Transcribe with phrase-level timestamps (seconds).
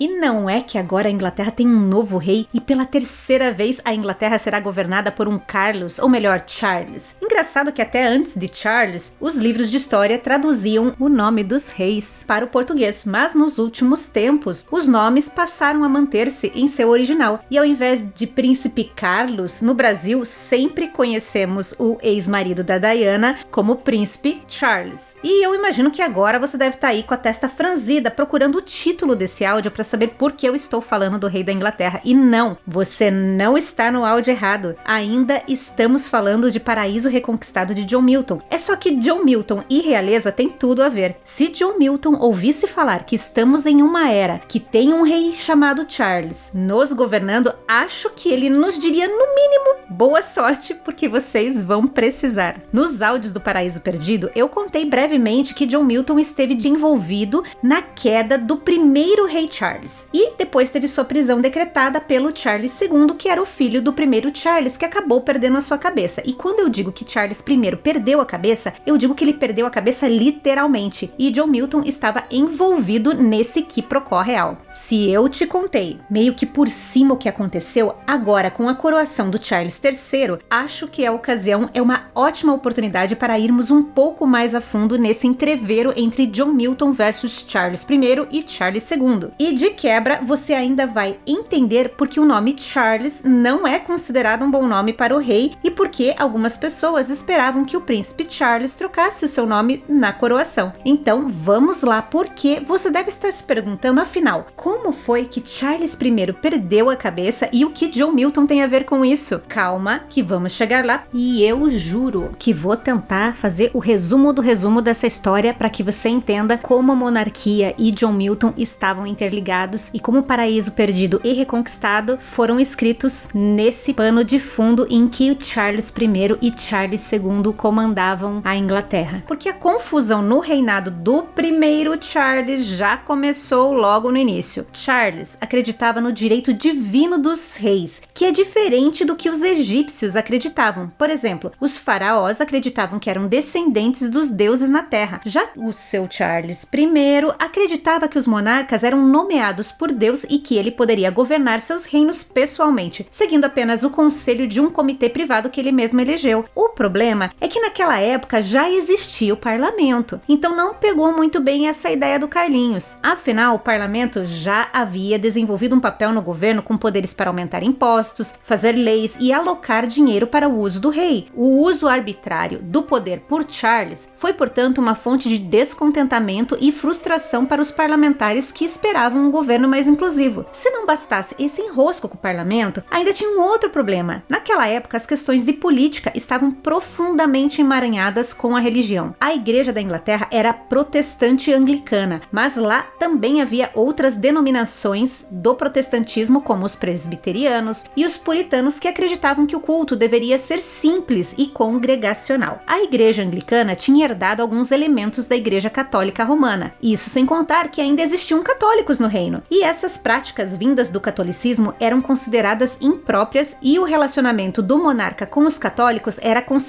[0.00, 3.82] E não é que agora a Inglaterra tem um novo rei e pela terceira vez
[3.84, 7.14] a Inglaterra será governada por um Carlos, ou melhor, Charles.
[7.40, 12.22] Engraçado que até antes de Charles, os livros de história traduziam o nome dos reis
[12.26, 17.42] para o português, mas nos últimos tempos os nomes passaram a manter-se em seu original.
[17.50, 23.76] E ao invés de Príncipe Carlos, no Brasil sempre conhecemos o ex-marido da Diana como
[23.76, 25.16] Príncipe Charles.
[25.24, 28.58] E eu imagino que agora você deve estar tá aí com a testa franzida procurando
[28.58, 32.02] o título desse áudio para saber por que eu estou falando do rei da Inglaterra.
[32.04, 34.76] E não, você não está no áudio errado.
[34.84, 38.42] Ainda estamos falando de Paraíso Reconquistado de John Milton.
[38.50, 41.16] É só que John Milton e realeza tem tudo a ver.
[41.24, 45.86] Se John Milton ouvisse falar que estamos em uma era que tem um rei chamado
[45.88, 51.86] Charles nos governando, acho que ele nos diria no mínimo boa sorte, porque vocês vão
[51.86, 52.60] precisar.
[52.72, 58.38] Nos áudios do Paraíso Perdido, eu contei brevemente que John Milton esteve envolvido na queda
[58.38, 63.42] do primeiro rei Charles e depois teve sua prisão decretada pelo Charles II, que era
[63.42, 66.22] o filho do primeiro Charles, que acabou perdendo a sua cabeça.
[66.24, 69.66] E quando eu digo que Charles I perdeu a cabeça, eu digo que ele perdeu
[69.66, 71.12] a cabeça literalmente.
[71.18, 74.58] E John Milton estava envolvido nesse quiprocó real.
[74.68, 79.28] Se eu te contei meio que por cima o que aconteceu, agora com a coroação
[79.28, 84.26] do Charles III, acho que a ocasião é uma ótima oportunidade para irmos um pouco
[84.26, 89.30] mais a fundo nesse entreveiro entre John Milton versus Charles I e Charles II.
[89.38, 94.50] E de quebra, você ainda vai entender porque o nome Charles não é considerado um
[94.50, 99.24] bom nome para o rei e porque algumas pessoas esperavam que o príncipe Charles trocasse
[99.24, 100.72] o seu nome na coroação.
[100.84, 106.32] Então, vamos lá, porque você deve estar se perguntando, afinal, como foi que Charles I
[106.32, 109.40] perdeu a cabeça e o que John Milton tem a ver com isso?
[109.48, 111.04] Calma, que vamos chegar lá.
[111.12, 115.82] E eu juro que vou tentar fazer o resumo do resumo dessa história para que
[115.82, 121.20] você entenda como a monarquia e John Milton estavam interligados e como o Paraíso Perdido
[121.24, 127.52] e Reconquistado foram escritos nesse pano de fundo em que Charles I e Charles II
[127.56, 129.22] comandavam a Inglaterra.
[129.26, 134.66] Porque a confusão no reinado do primeiro Charles já começou logo no início.
[134.72, 140.90] Charles acreditava no direito divino dos reis, que é diferente do que os egípcios acreditavam.
[140.96, 145.20] Por exemplo, os faraós acreditavam que eram descendentes dos deuses na terra.
[145.24, 146.90] Já o seu Charles I
[147.38, 152.22] acreditava que os monarcas eram nomeados por Deus e que ele poderia governar seus reinos
[152.22, 156.44] pessoalmente, seguindo apenas o conselho de um comitê privado que ele mesmo elegeu.
[156.54, 161.68] O problema é que naquela época já existia o parlamento, então não pegou muito bem
[161.68, 162.96] essa ideia do Carlinhos.
[163.02, 168.32] Afinal, o parlamento já havia desenvolvido um papel no governo com poderes para aumentar impostos,
[168.42, 171.28] fazer leis e alocar dinheiro para o uso do rei.
[171.34, 177.44] O uso arbitrário do poder por Charles foi, portanto, uma fonte de descontentamento e frustração
[177.44, 180.46] para os parlamentares que esperavam um governo mais inclusivo.
[180.50, 184.22] Se não bastasse esse enrosco com o parlamento, ainda tinha um outro problema.
[184.30, 189.12] Naquela época, as questões de política estavam profundamente emaranhadas com a religião.
[189.20, 196.40] A Igreja da Inglaterra era protestante anglicana, mas lá também havia outras denominações do protestantismo,
[196.40, 201.48] como os presbiterianos e os puritanos, que acreditavam que o culto deveria ser simples e
[201.48, 202.62] congregacional.
[202.68, 207.80] A Igreja anglicana tinha herdado alguns elementos da Igreja Católica Romana, isso sem contar que
[207.80, 213.76] ainda existiam católicos no reino, e essas práticas vindas do catolicismo eram consideradas impróprias e
[213.76, 216.59] o relacionamento do monarca com os católicos era considerado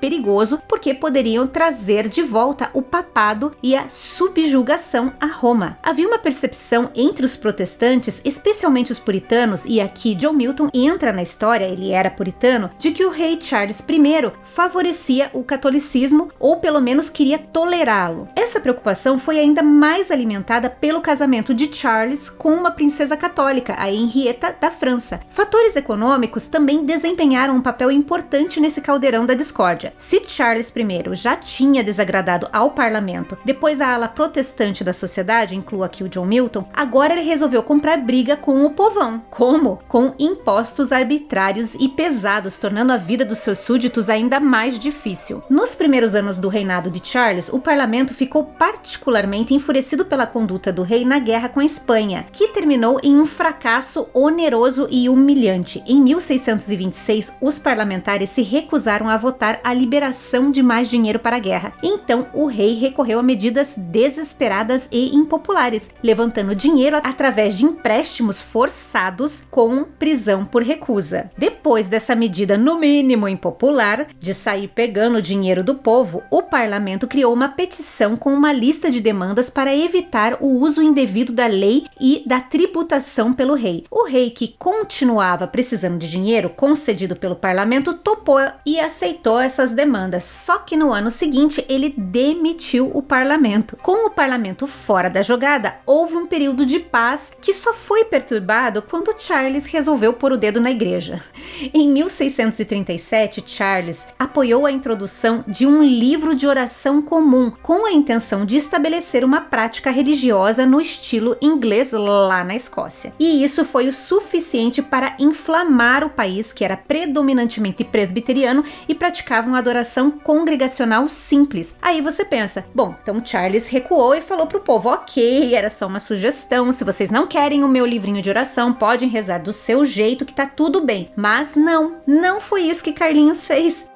[0.00, 5.78] perigoso porque poderiam trazer de volta o papado e a subjugação a Roma.
[5.82, 11.22] Havia uma percepção entre os protestantes, especialmente os puritanos, e aqui John Milton entra na
[11.22, 16.80] história, ele era puritano, de que o rei Charles I favorecia o catolicismo ou pelo
[16.80, 18.28] menos queria tolerá-lo.
[18.34, 23.90] Essa preocupação foi ainda mais alimentada pelo casamento de Charles com uma princesa católica, a
[23.90, 25.20] Henrietta da França.
[25.30, 29.92] Fatores econômicos também desempenharam um papel importante nesse caldeirão da discórdia.
[29.98, 35.86] Se Charles I já tinha desagradado ao parlamento, depois a ala protestante da sociedade, inclua
[35.86, 39.22] aqui o John Milton, agora ele resolveu comprar briga com o povão.
[39.30, 39.80] Como?
[39.88, 45.42] Com impostos arbitrários e pesados, tornando a vida dos seus súditos ainda mais difícil.
[45.48, 50.82] Nos primeiros anos do reinado de Charles, o parlamento ficou particularmente enfurecido pela conduta do
[50.82, 55.82] rei na guerra com a Espanha, que terminou em um fracasso oneroso e humilhante.
[55.86, 61.38] Em 1626, os parlamentares se recusaram a votar a liberação de mais dinheiro para a
[61.38, 61.72] guerra.
[61.82, 69.46] Então, o rei recorreu a medidas desesperadas e impopulares, levantando dinheiro através de empréstimos forçados
[69.48, 71.30] com prisão por recusa.
[71.38, 77.06] Depois dessa medida, no mínimo impopular, de sair pegando o dinheiro do povo, o parlamento
[77.06, 81.84] criou uma petição com uma lista de demandas para evitar o uso indevido da lei
[82.00, 83.84] e da tributação pelo rei.
[83.88, 88.32] O rei, que continuava precisando de dinheiro concedido pelo parlamento, topou
[88.66, 90.24] e aceitou essas demandas.
[90.24, 93.76] Só que no ano seguinte ele demitiu o parlamento.
[93.82, 98.82] Com o parlamento fora da jogada, houve um período de paz que só foi perturbado
[98.82, 101.22] quando Charles resolveu pôr o dedo na igreja.
[101.72, 108.44] Em 1637, Charles apoiou a introdução de um livro de oração comum com a intenção
[108.44, 113.12] de estabelecer uma prática religiosa no estilo inglês lá na Escócia.
[113.18, 119.48] E isso foi o suficiente para inflamar o país, que era predominantemente presbiteriano e praticava
[119.48, 121.76] uma adoração congregacional simples.
[121.82, 125.98] Aí você pensa, bom, então Charles recuou e falou pro povo: ok, era só uma
[125.98, 130.24] sugestão, se vocês não querem o meu livrinho de oração, podem rezar do seu jeito
[130.24, 131.10] que tá tudo bem.
[131.16, 133.90] Mas não, não foi isso que Carlinhos fez.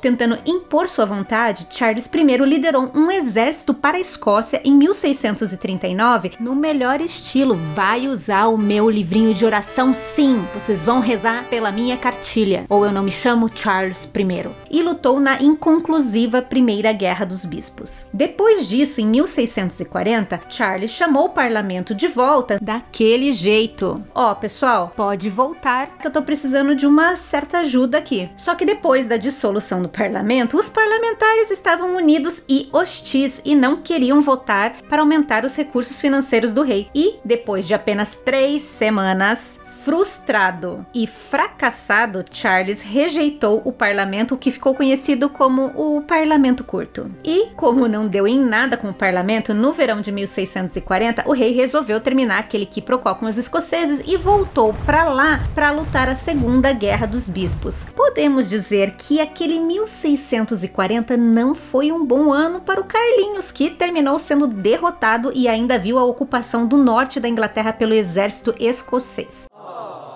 [0.00, 6.54] Tentando impor sua vontade, Charles I liderou um exército para a Escócia em 1639 no
[6.54, 7.56] melhor estilo.
[7.56, 10.46] Vai usar o meu livrinho de oração, sim.
[10.54, 12.64] Vocês vão rezar pela minha cartilha.
[12.68, 14.50] Ou eu não me chamo Charles I.
[14.70, 18.06] E lutou na inconclusiva Primeira Guerra dos Bispos.
[18.12, 24.02] Depois disso, em 1640, Charles chamou o parlamento de volta daquele jeito.
[24.14, 28.30] Ó, oh, pessoal, pode voltar que eu tô precisando de uma certa ajuda aqui.
[28.36, 33.54] Só que depois da dissolução do no parlamento, os parlamentares estavam unidos e hostis e
[33.54, 36.90] não queriam votar para aumentar os recursos financeiros do rei.
[36.94, 39.58] E, depois de apenas três semanas,
[39.88, 47.10] Frustrado e fracassado, Charles rejeitou o parlamento, que ficou conhecido como o Parlamento Curto.
[47.24, 51.54] E, como não deu em nada com o parlamento, no verão de 1640, o rei
[51.54, 56.70] resolveu terminar aquele quiprocó com os escoceses e voltou para lá para lutar a Segunda
[56.74, 57.86] Guerra dos Bispos.
[57.96, 64.18] Podemos dizer que aquele 1640 não foi um bom ano para o Carlinhos, que terminou
[64.18, 70.07] sendo derrotado e ainda viu a ocupação do norte da Inglaterra pelo exército escocês Aww.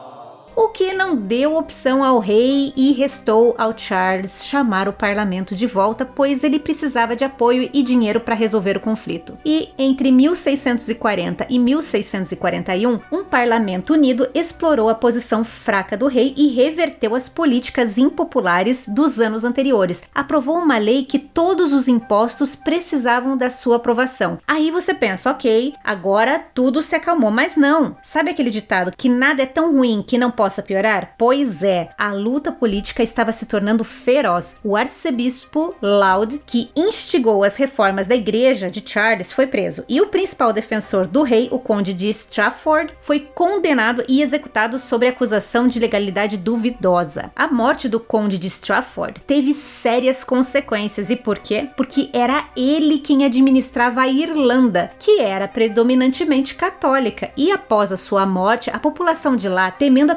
[0.54, 5.66] O que não deu opção ao rei e restou ao Charles chamar o parlamento de
[5.66, 9.38] volta, pois ele precisava de apoio e dinheiro para resolver o conflito.
[9.44, 16.49] E entre 1640 e 1641, um parlamento unido explorou a posição fraca do rei e
[16.49, 20.02] reverteu as políticas impopulares dos anos anteriores.
[20.14, 24.38] Aprovou uma lei que todos os impostos precisavam da sua aprovação.
[24.46, 27.96] Aí você pensa, ok, agora tudo se acalmou, mas não.
[28.02, 31.14] Sabe aquele ditado que nada é tão ruim que não pode possa piorar?
[31.16, 34.56] Pois é, a luta política estava se tornando feroz.
[34.64, 39.84] O arcebispo Laud, que instigou as reformas da igreja de Charles, foi preso.
[39.88, 45.06] E o principal defensor do rei, o conde de Strafford, foi condenado e executado sob
[45.06, 47.30] acusação de legalidade duvidosa.
[47.36, 51.08] A morte do conde de Strafford teve sérias consequências.
[51.08, 51.68] E por quê?
[51.76, 57.30] Porque era ele quem administrava a Irlanda, que era predominantemente católica.
[57.36, 60.16] E após a sua morte, a população de lá, temendo a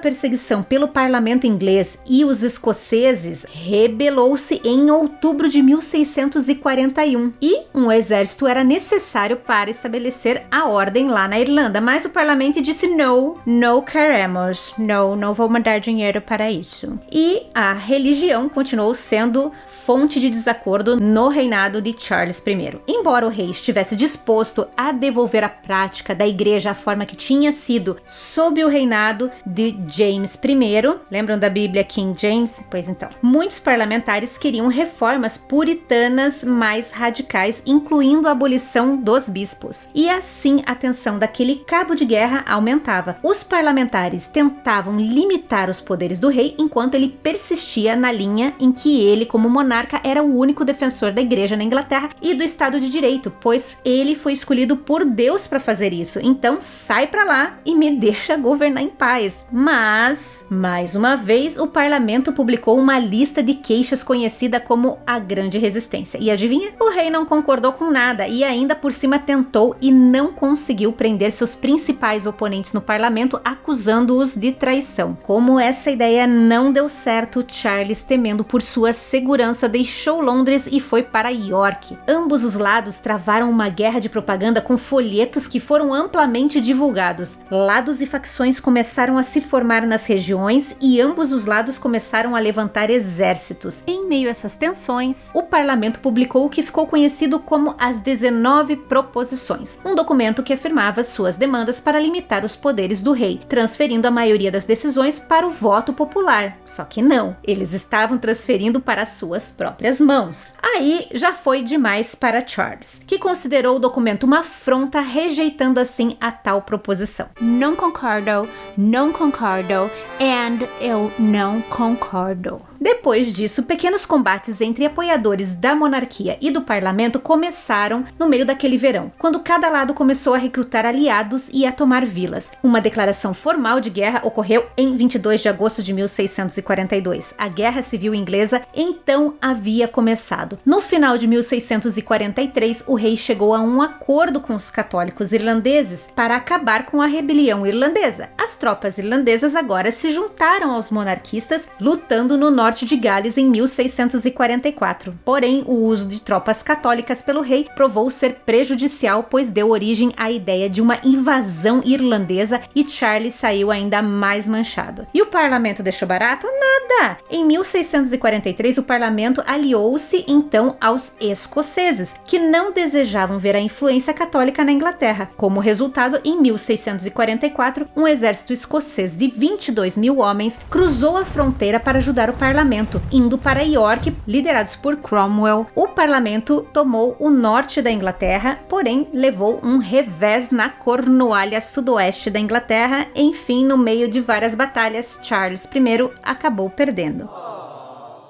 [0.67, 8.63] pelo parlamento inglês e os escoceses, rebelou-se em outubro de 1641 e um exército era
[8.63, 14.73] necessário para estabelecer a ordem lá na Irlanda, mas o parlamento disse não, não queremos,
[14.77, 16.99] não, não vou mandar dinheiro para isso.
[17.11, 22.79] E a religião continuou sendo fonte de desacordo no reinado de Charles I.
[22.87, 27.51] Embora o rei estivesse disposto a devolver a prática da igreja à forma que tinha
[27.51, 32.61] sido sob o reinado de James James I, lembram da Bíblia King James?
[32.69, 33.09] Pois então.
[33.23, 39.89] Muitos parlamentares queriam reformas puritanas mais radicais, incluindo a abolição dos bispos.
[39.95, 43.17] E assim a tensão daquele cabo de guerra aumentava.
[43.23, 49.01] Os parlamentares tentavam limitar os poderes do rei enquanto ele persistia na linha em que
[49.01, 52.89] ele, como monarca, era o único defensor da igreja na Inglaterra e do Estado de
[52.89, 56.19] Direito, pois ele foi escolhido por Deus para fazer isso.
[56.21, 59.43] Então sai para lá e me deixa governar em paz.
[59.51, 65.17] Mas mas, mais uma vez, o parlamento publicou uma lista de queixas conhecida como a
[65.17, 66.17] Grande Resistência.
[66.21, 66.73] E adivinha?
[66.81, 71.31] O rei não concordou com nada e ainda por cima tentou e não conseguiu prender
[71.31, 75.17] seus principais oponentes no parlamento, acusando-os de traição.
[75.23, 81.03] Como essa ideia não deu certo, Charles, temendo por sua segurança, deixou Londres e foi
[81.03, 81.97] para York.
[82.05, 87.39] Ambos os lados travaram uma guerra de propaganda com folhetos que foram amplamente divulgados.
[87.49, 92.39] Lados e facções começaram a se formar nas regiões e ambos os lados começaram a
[92.39, 93.83] levantar exércitos.
[93.85, 98.75] Em meio a essas tensões, o parlamento publicou o que ficou conhecido como as 19
[98.75, 104.11] Proposições, um documento que afirmava suas demandas para limitar os poderes do rei, transferindo a
[104.11, 106.57] maioria das decisões para o voto popular.
[106.65, 110.53] Só que não, eles estavam transferindo para suas próprias mãos.
[110.61, 116.31] Aí já foi demais para Charles, que considerou o documento uma afronta, rejeitando assim a
[116.31, 117.29] tal proposição.
[117.39, 119.73] Não concordo, não concordo,
[120.19, 122.61] and eu não concordo.
[122.79, 128.77] Depois disso, pequenos combates entre apoiadores da monarquia e do parlamento começaram no meio daquele
[128.77, 132.51] verão, quando cada lado começou a recrutar aliados e a tomar vilas.
[132.61, 137.33] Uma declaração formal de guerra ocorreu em 22 de agosto de 1642.
[137.37, 140.59] A Guerra Civil Inglesa então havia começado.
[140.65, 146.35] No final de 1643, o rei chegou a um acordo com os católicos irlandeses para
[146.35, 148.29] acabar com a rebelião irlandesa.
[148.37, 153.47] As tropas irlandesas agora se juntaram aos monarquistas, lutando no norte norte de Gales em
[153.47, 155.19] 1644.
[155.23, 160.31] Porém, o uso de tropas católicas pelo rei provou ser prejudicial, pois deu origem à
[160.31, 165.05] ideia de uma invasão irlandesa e Charles saiu ainda mais manchado.
[165.13, 166.47] E o parlamento deixou barato?
[166.47, 167.19] Nada!
[167.29, 174.65] Em 1643, o parlamento aliou-se então aos escoceses, que não desejavam ver a influência católica
[174.65, 175.29] na Inglaterra.
[175.37, 181.99] Como resultado, em 1644, um exército escocês de 22 mil homens cruzou a fronteira para
[181.99, 185.67] ajudar o parlamento parlamento, indo para York, liderados por Cromwell.
[185.75, 192.39] O parlamento tomou o norte da Inglaterra, porém levou um revés na Cornualha sudoeste da
[192.39, 193.07] Inglaterra.
[193.13, 197.29] Enfim, no meio de várias batalhas, Charles I acabou perdendo.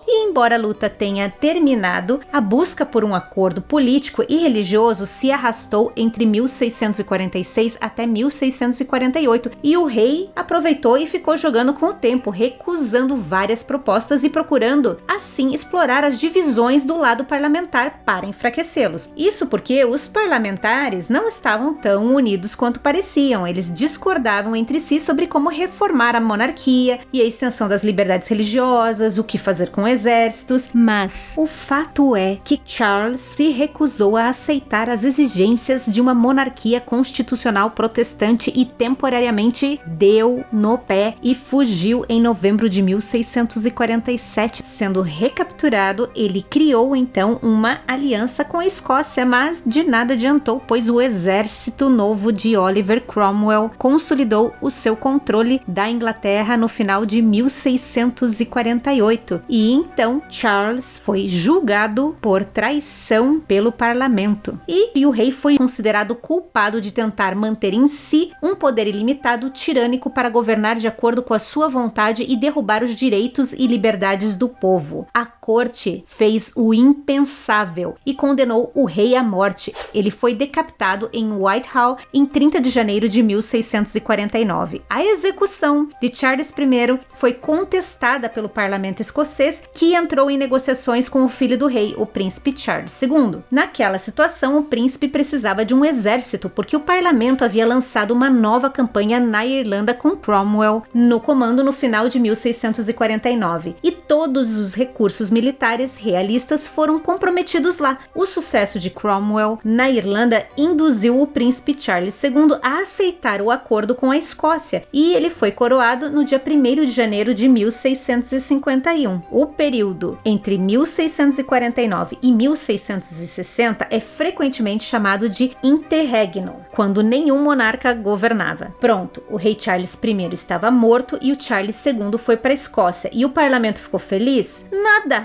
[0.08, 5.32] E embora a luta tenha terminado, a busca por um acordo político e religioso se
[5.32, 12.30] arrastou entre 1646 até 1648 e o rei aproveitou e ficou jogando com o tempo,
[12.30, 19.10] recusando várias propostas e procurando assim explorar as divisões do lado parlamentar para enfraquecê-los.
[19.18, 25.28] Isso porque os parlamentares não estavam tão unidos quanto pareciam, eles discordavam entre si sobre
[25.28, 30.70] como reformar a monarquia e a extensão das liberdades religiosas, o que fazer com exércitos,
[30.74, 36.82] mas o fato é que Charles se recusou a aceitar as exigências de uma monarquia
[36.82, 44.64] constitucional protestante e temporariamente deu no pé e fugiu em novembro de 1647.
[44.64, 50.90] Sendo recapturado, ele criou então uma aliança com a Escócia, mas de nada adiantou, pois
[50.90, 57.22] o exército novo de Oliver Cromwell consolidou o seu controle da Inglaterra no final de
[57.22, 66.16] 1648 e então, Charles foi julgado por traição pelo parlamento e, o rei foi considerado
[66.16, 71.34] culpado de tentar manter em si um poder ilimitado tirânico para governar de acordo com
[71.34, 75.08] a sua vontade e derrubar os direitos e liberdades do povo.
[75.14, 79.72] A corte fez o impensável e condenou o rei à morte.
[79.94, 84.82] Ele foi decapitado em Whitehall em 30 de janeiro de 1649.
[84.90, 91.24] A execução de Charles I foi contestada pelo parlamento escocês, que entrou em negociações com
[91.24, 93.44] o filho do rei, o príncipe Charles II.
[93.52, 98.68] Naquela situação, o príncipe precisava de um exército porque o parlamento havia lançado uma nova
[98.68, 105.35] campanha na Irlanda com Cromwell no comando no final de 1649 e todos os recursos
[105.36, 108.00] militares realistas foram comprometidos lá.
[108.16, 113.94] O sucesso de Cromwell na Irlanda induziu o príncipe Charles II a aceitar o acordo
[113.94, 119.24] com a Escócia e ele foi coroado no dia 1 de janeiro de 1651.
[119.30, 128.74] O período entre 1649 e 1660 é frequentemente chamado de interregnum, quando nenhum monarca governava.
[128.80, 133.10] Pronto, o rei Charles I estava morto e o Charles II foi para a Escócia
[133.12, 134.66] e o parlamento ficou feliz?
[134.72, 135.25] Nada!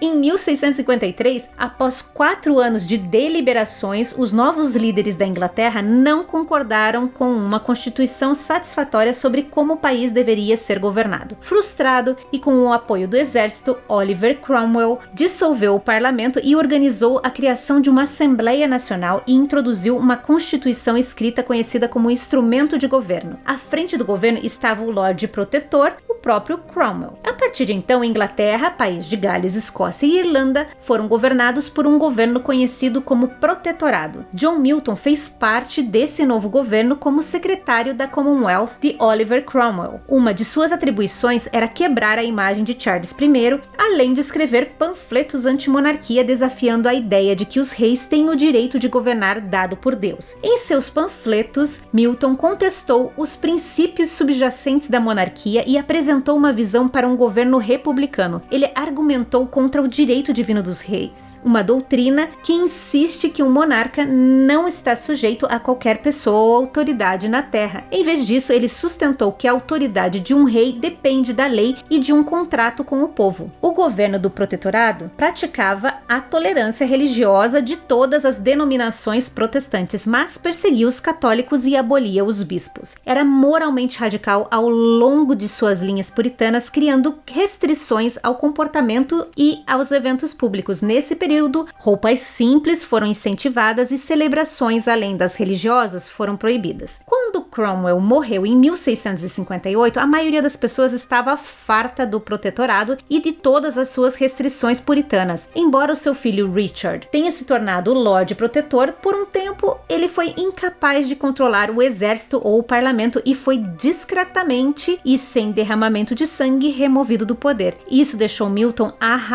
[0.00, 7.30] Em 1653, após quatro anos de deliberações, os novos líderes da Inglaterra não concordaram com
[7.30, 11.36] uma constituição satisfatória sobre como o país deveria ser governado.
[11.40, 17.30] Frustrado e com o apoio do exército, Oliver Cromwell dissolveu o parlamento e organizou a
[17.30, 23.38] criação de uma Assembleia Nacional e introduziu uma constituição escrita conhecida como instrumento de governo.
[23.44, 27.18] À frente do governo estava o Lorde Protetor, o próprio Cromwell.
[27.24, 31.98] A partir de então, Inglaterra, país de Gales, Escócia e Irlanda foram governados por um
[31.98, 34.24] governo conhecido como Protetorado.
[34.32, 40.00] John Milton fez parte desse novo governo como secretário da Commonwealth de Oliver Cromwell.
[40.08, 45.46] Uma de suas atribuições era quebrar a imagem de Charles I, além de escrever panfletos
[45.46, 49.94] anti-monarquia desafiando a ideia de que os reis têm o direito de governar dado por
[49.94, 50.36] Deus.
[50.42, 57.06] Em seus panfletos, Milton contestou os princípios subjacentes da monarquia e apresentou uma visão para
[57.06, 58.42] um governo republicano.
[58.50, 64.04] Ele argumentou contra o direito divino dos reis, uma doutrina que insiste que um monarca
[64.06, 67.84] não está sujeito a qualquer pessoa ou autoridade na terra.
[67.90, 71.98] Em vez disso, ele sustentou que a autoridade de um rei depende da lei e
[71.98, 73.50] de um contrato com o povo.
[73.60, 80.86] O governo do protetorado praticava a tolerância religiosa de todas as denominações protestantes, mas perseguia
[80.86, 82.94] os católicos e abolia os bispos.
[83.04, 89.90] Era moralmente radical ao longo de suas linhas puritanas, criando restrições ao comportamento e aos
[89.90, 90.82] eventos públicos.
[90.82, 97.00] Nesse período, roupas simples foram incentivadas e celebrações além das religiosas foram proibidas.
[97.06, 103.32] Quando Cromwell morreu em 1658, a maioria das pessoas estava farta do protetorado e de
[103.32, 105.48] todas as suas restrições puritanas.
[105.56, 110.34] Embora o seu filho Richard tenha se tornado Lorde Protetor, por um tempo ele foi
[110.36, 116.26] incapaz de controlar o exército ou o parlamento e foi discretamente e sem derramamento de
[116.26, 117.78] sangue removido do poder.
[117.90, 119.29] Isso deixou Milton arrasado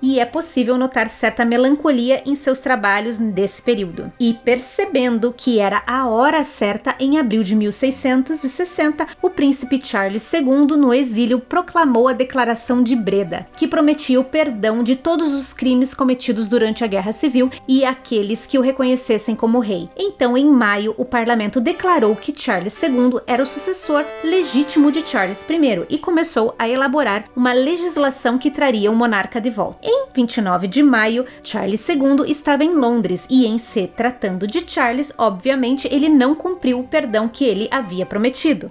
[0.00, 4.12] e é possível notar certa melancolia em seus trabalhos desse período.
[4.20, 10.76] E percebendo que era a hora certa, em abril de 1660, o príncipe Charles II,
[10.76, 15.92] no exílio, proclamou a Declaração de Breda, que prometia o perdão de todos os crimes
[15.92, 19.90] cometidos durante a Guerra Civil e aqueles que o reconhecessem como rei.
[19.96, 25.44] Então, em maio, o parlamento declarou que Charles II era o sucessor legítimo de Charles
[25.48, 29.78] I e começou a elaborar uma legislação que traria o monarca de volta.
[29.82, 35.12] Em 29 de maio, Charles II estava em Londres e, em se tratando de Charles,
[35.16, 38.70] obviamente ele não cumpriu o perdão que ele havia prometido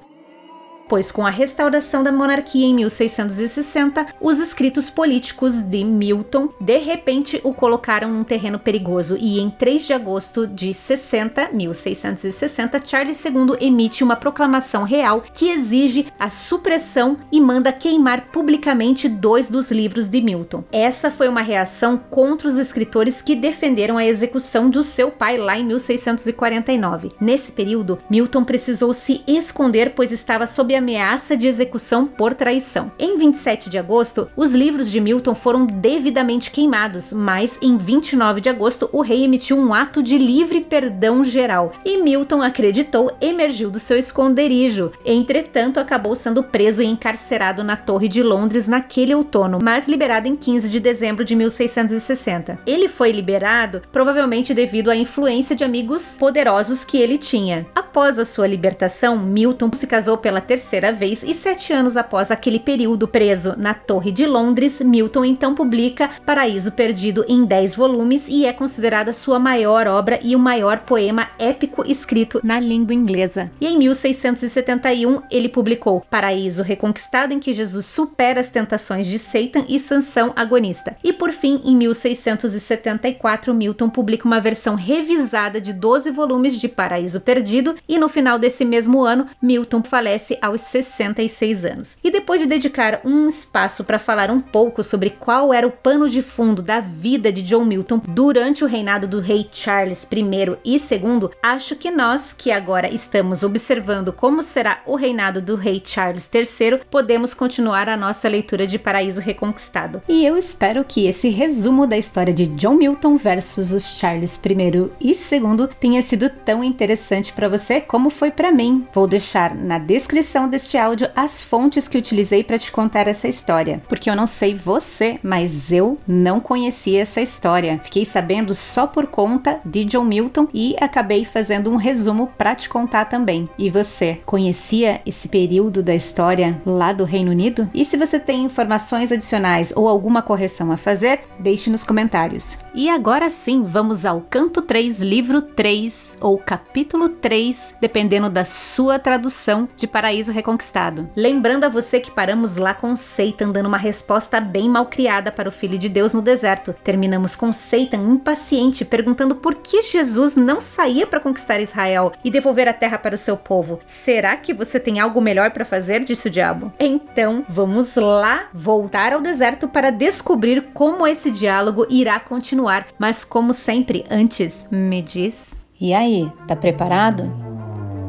[0.92, 7.40] pois com a restauração da monarquia em 1660, os escritos políticos de Milton de repente
[7.46, 13.56] o colocaram num terreno perigoso e em 3 de agosto de 60, 1660, Charles II
[13.62, 20.10] emite uma proclamação real que exige a supressão e manda queimar publicamente dois dos livros
[20.10, 20.66] de Milton.
[20.74, 25.58] Essa foi uma reação contra os escritores que defenderam a execução do seu pai lá
[25.58, 27.12] em 1649.
[27.22, 32.92] Nesse período, Milton precisou se esconder pois estava sob a ameaça de execução por traição.
[33.00, 38.50] Em 27 de agosto, os livros de Milton foram devidamente queimados, mas em 29 de
[38.50, 43.80] agosto o rei emitiu um ato de livre perdão geral e Milton acreditou emergiu do
[43.80, 44.92] seu esconderijo.
[45.06, 50.36] Entretanto, acabou sendo preso e encarcerado na Torre de Londres naquele outono, mas liberado em
[50.36, 52.60] 15 de dezembro de 1660.
[52.66, 57.68] Ele foi liberado provavelmente devido à influência de amigos poderosos que ele tinha.
[57.76, 62.32] Após a sua libertação, Milton se casou pela terceira terceira vez e sete anos após
[62.32, 68.26] aquele período preso na Torre de Londres, Milton então publica Paraíso Perdido em 10 volumes
[68.30, 73.52] e é considerada sua maior obra e o maior poema épico escrito na língua inglesa.
[73.60, 79.66] E em 1671 ele publicou Paraíso Reconquistado, em que Jesus supera as tentações de Satan
[79.68, 80.96] e Sansão agonista.
[81.04, 87.20] E por fim, em 1674, Milton publica uma versão revisada de 12 volumes de Paraíso
[87.20, 91.98] Perdido e no final desse mesmo ano, Milton falece aos 66 anos.
[92.04, 96.10] E depois de dedicar um espaço para falar um pouco sobre qual era o pano
[96.10, 100.76] de fundo da vida de John Milton durante o reinado do rei Charles I e
[100.76, 106.30] II, acho que nós, que agora estamos observando como será o reinado do rei Charles
[106.34, 110.02] III, podemos continuar a nossa leitura de Paraíso Reconquistado.
[110.08, 114.92] E eu espero que esse resumo da história de John Milton versus os Charles I
[115.00, 118.88] e II tenha sido tão interessante para você como foi para mim.
[118.94, 123.82] Vou deixar na descrição deste áudio as fontes que utilizei para te contar essa história,
[123.90, 127.80] porque eu não sei você, mas eu não conhecia essa história.
[127.84, 132.70] Fiquei sabendo só por conta de John Milton e acabei fazendo um resumo para te
[132.70, 133.50] contar também.
[133.58, 137.70] E você conhecia esse período da história lá do Reino Unido?
[137.74, 142.58] E se você tem informações adicionais ou alguma correção a fazer, deixe nos comentários.
[142.74, 149.00] E agora sim, vamos ao canto 3, livro 3 ou capítulo 3, dependendo da sua
[149.00, 151.10] tradução de Paraíso paraíso reconquistado.
[151.16, 155.50] Lembrando a você que paramos lá com Satan dando uma resposta bem mal criada para
[155.50, 156.74] o Filho de Deus no deserto.
[156.84, 162.68] Terminamos com Satan impaciente perguntando por que Jesus não saía para conquistar Israel e devolver
[162.68, 163.80] a terra para o seu povo.
[163.86, 166.04] Será que você tem algo melhor para fazer?
[166.04, 166.72] disse o diabo.
[166.80, 172.88] Então, vamos lá voltar ao deserto para descobrir como esse diálogo irá continuar.
[172.98, 175.54] Mas como sempre, antes, me diz.
[175.80, 177.32] E aí, tá preparado?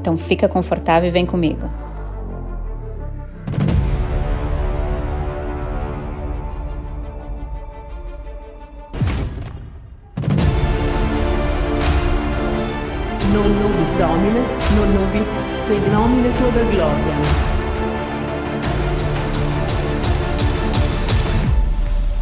[0.00, 1.81] Então fica confortável e vem comigo.
[13.32, 14.44] Non nobis Domine,
[14.76, 15.28] non nobis
[15.66, 17.16] sed nomine Tua gloria.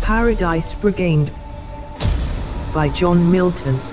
[0.01, 1.33] Paradise Brigade
[2.73, 3.89] by John Milton.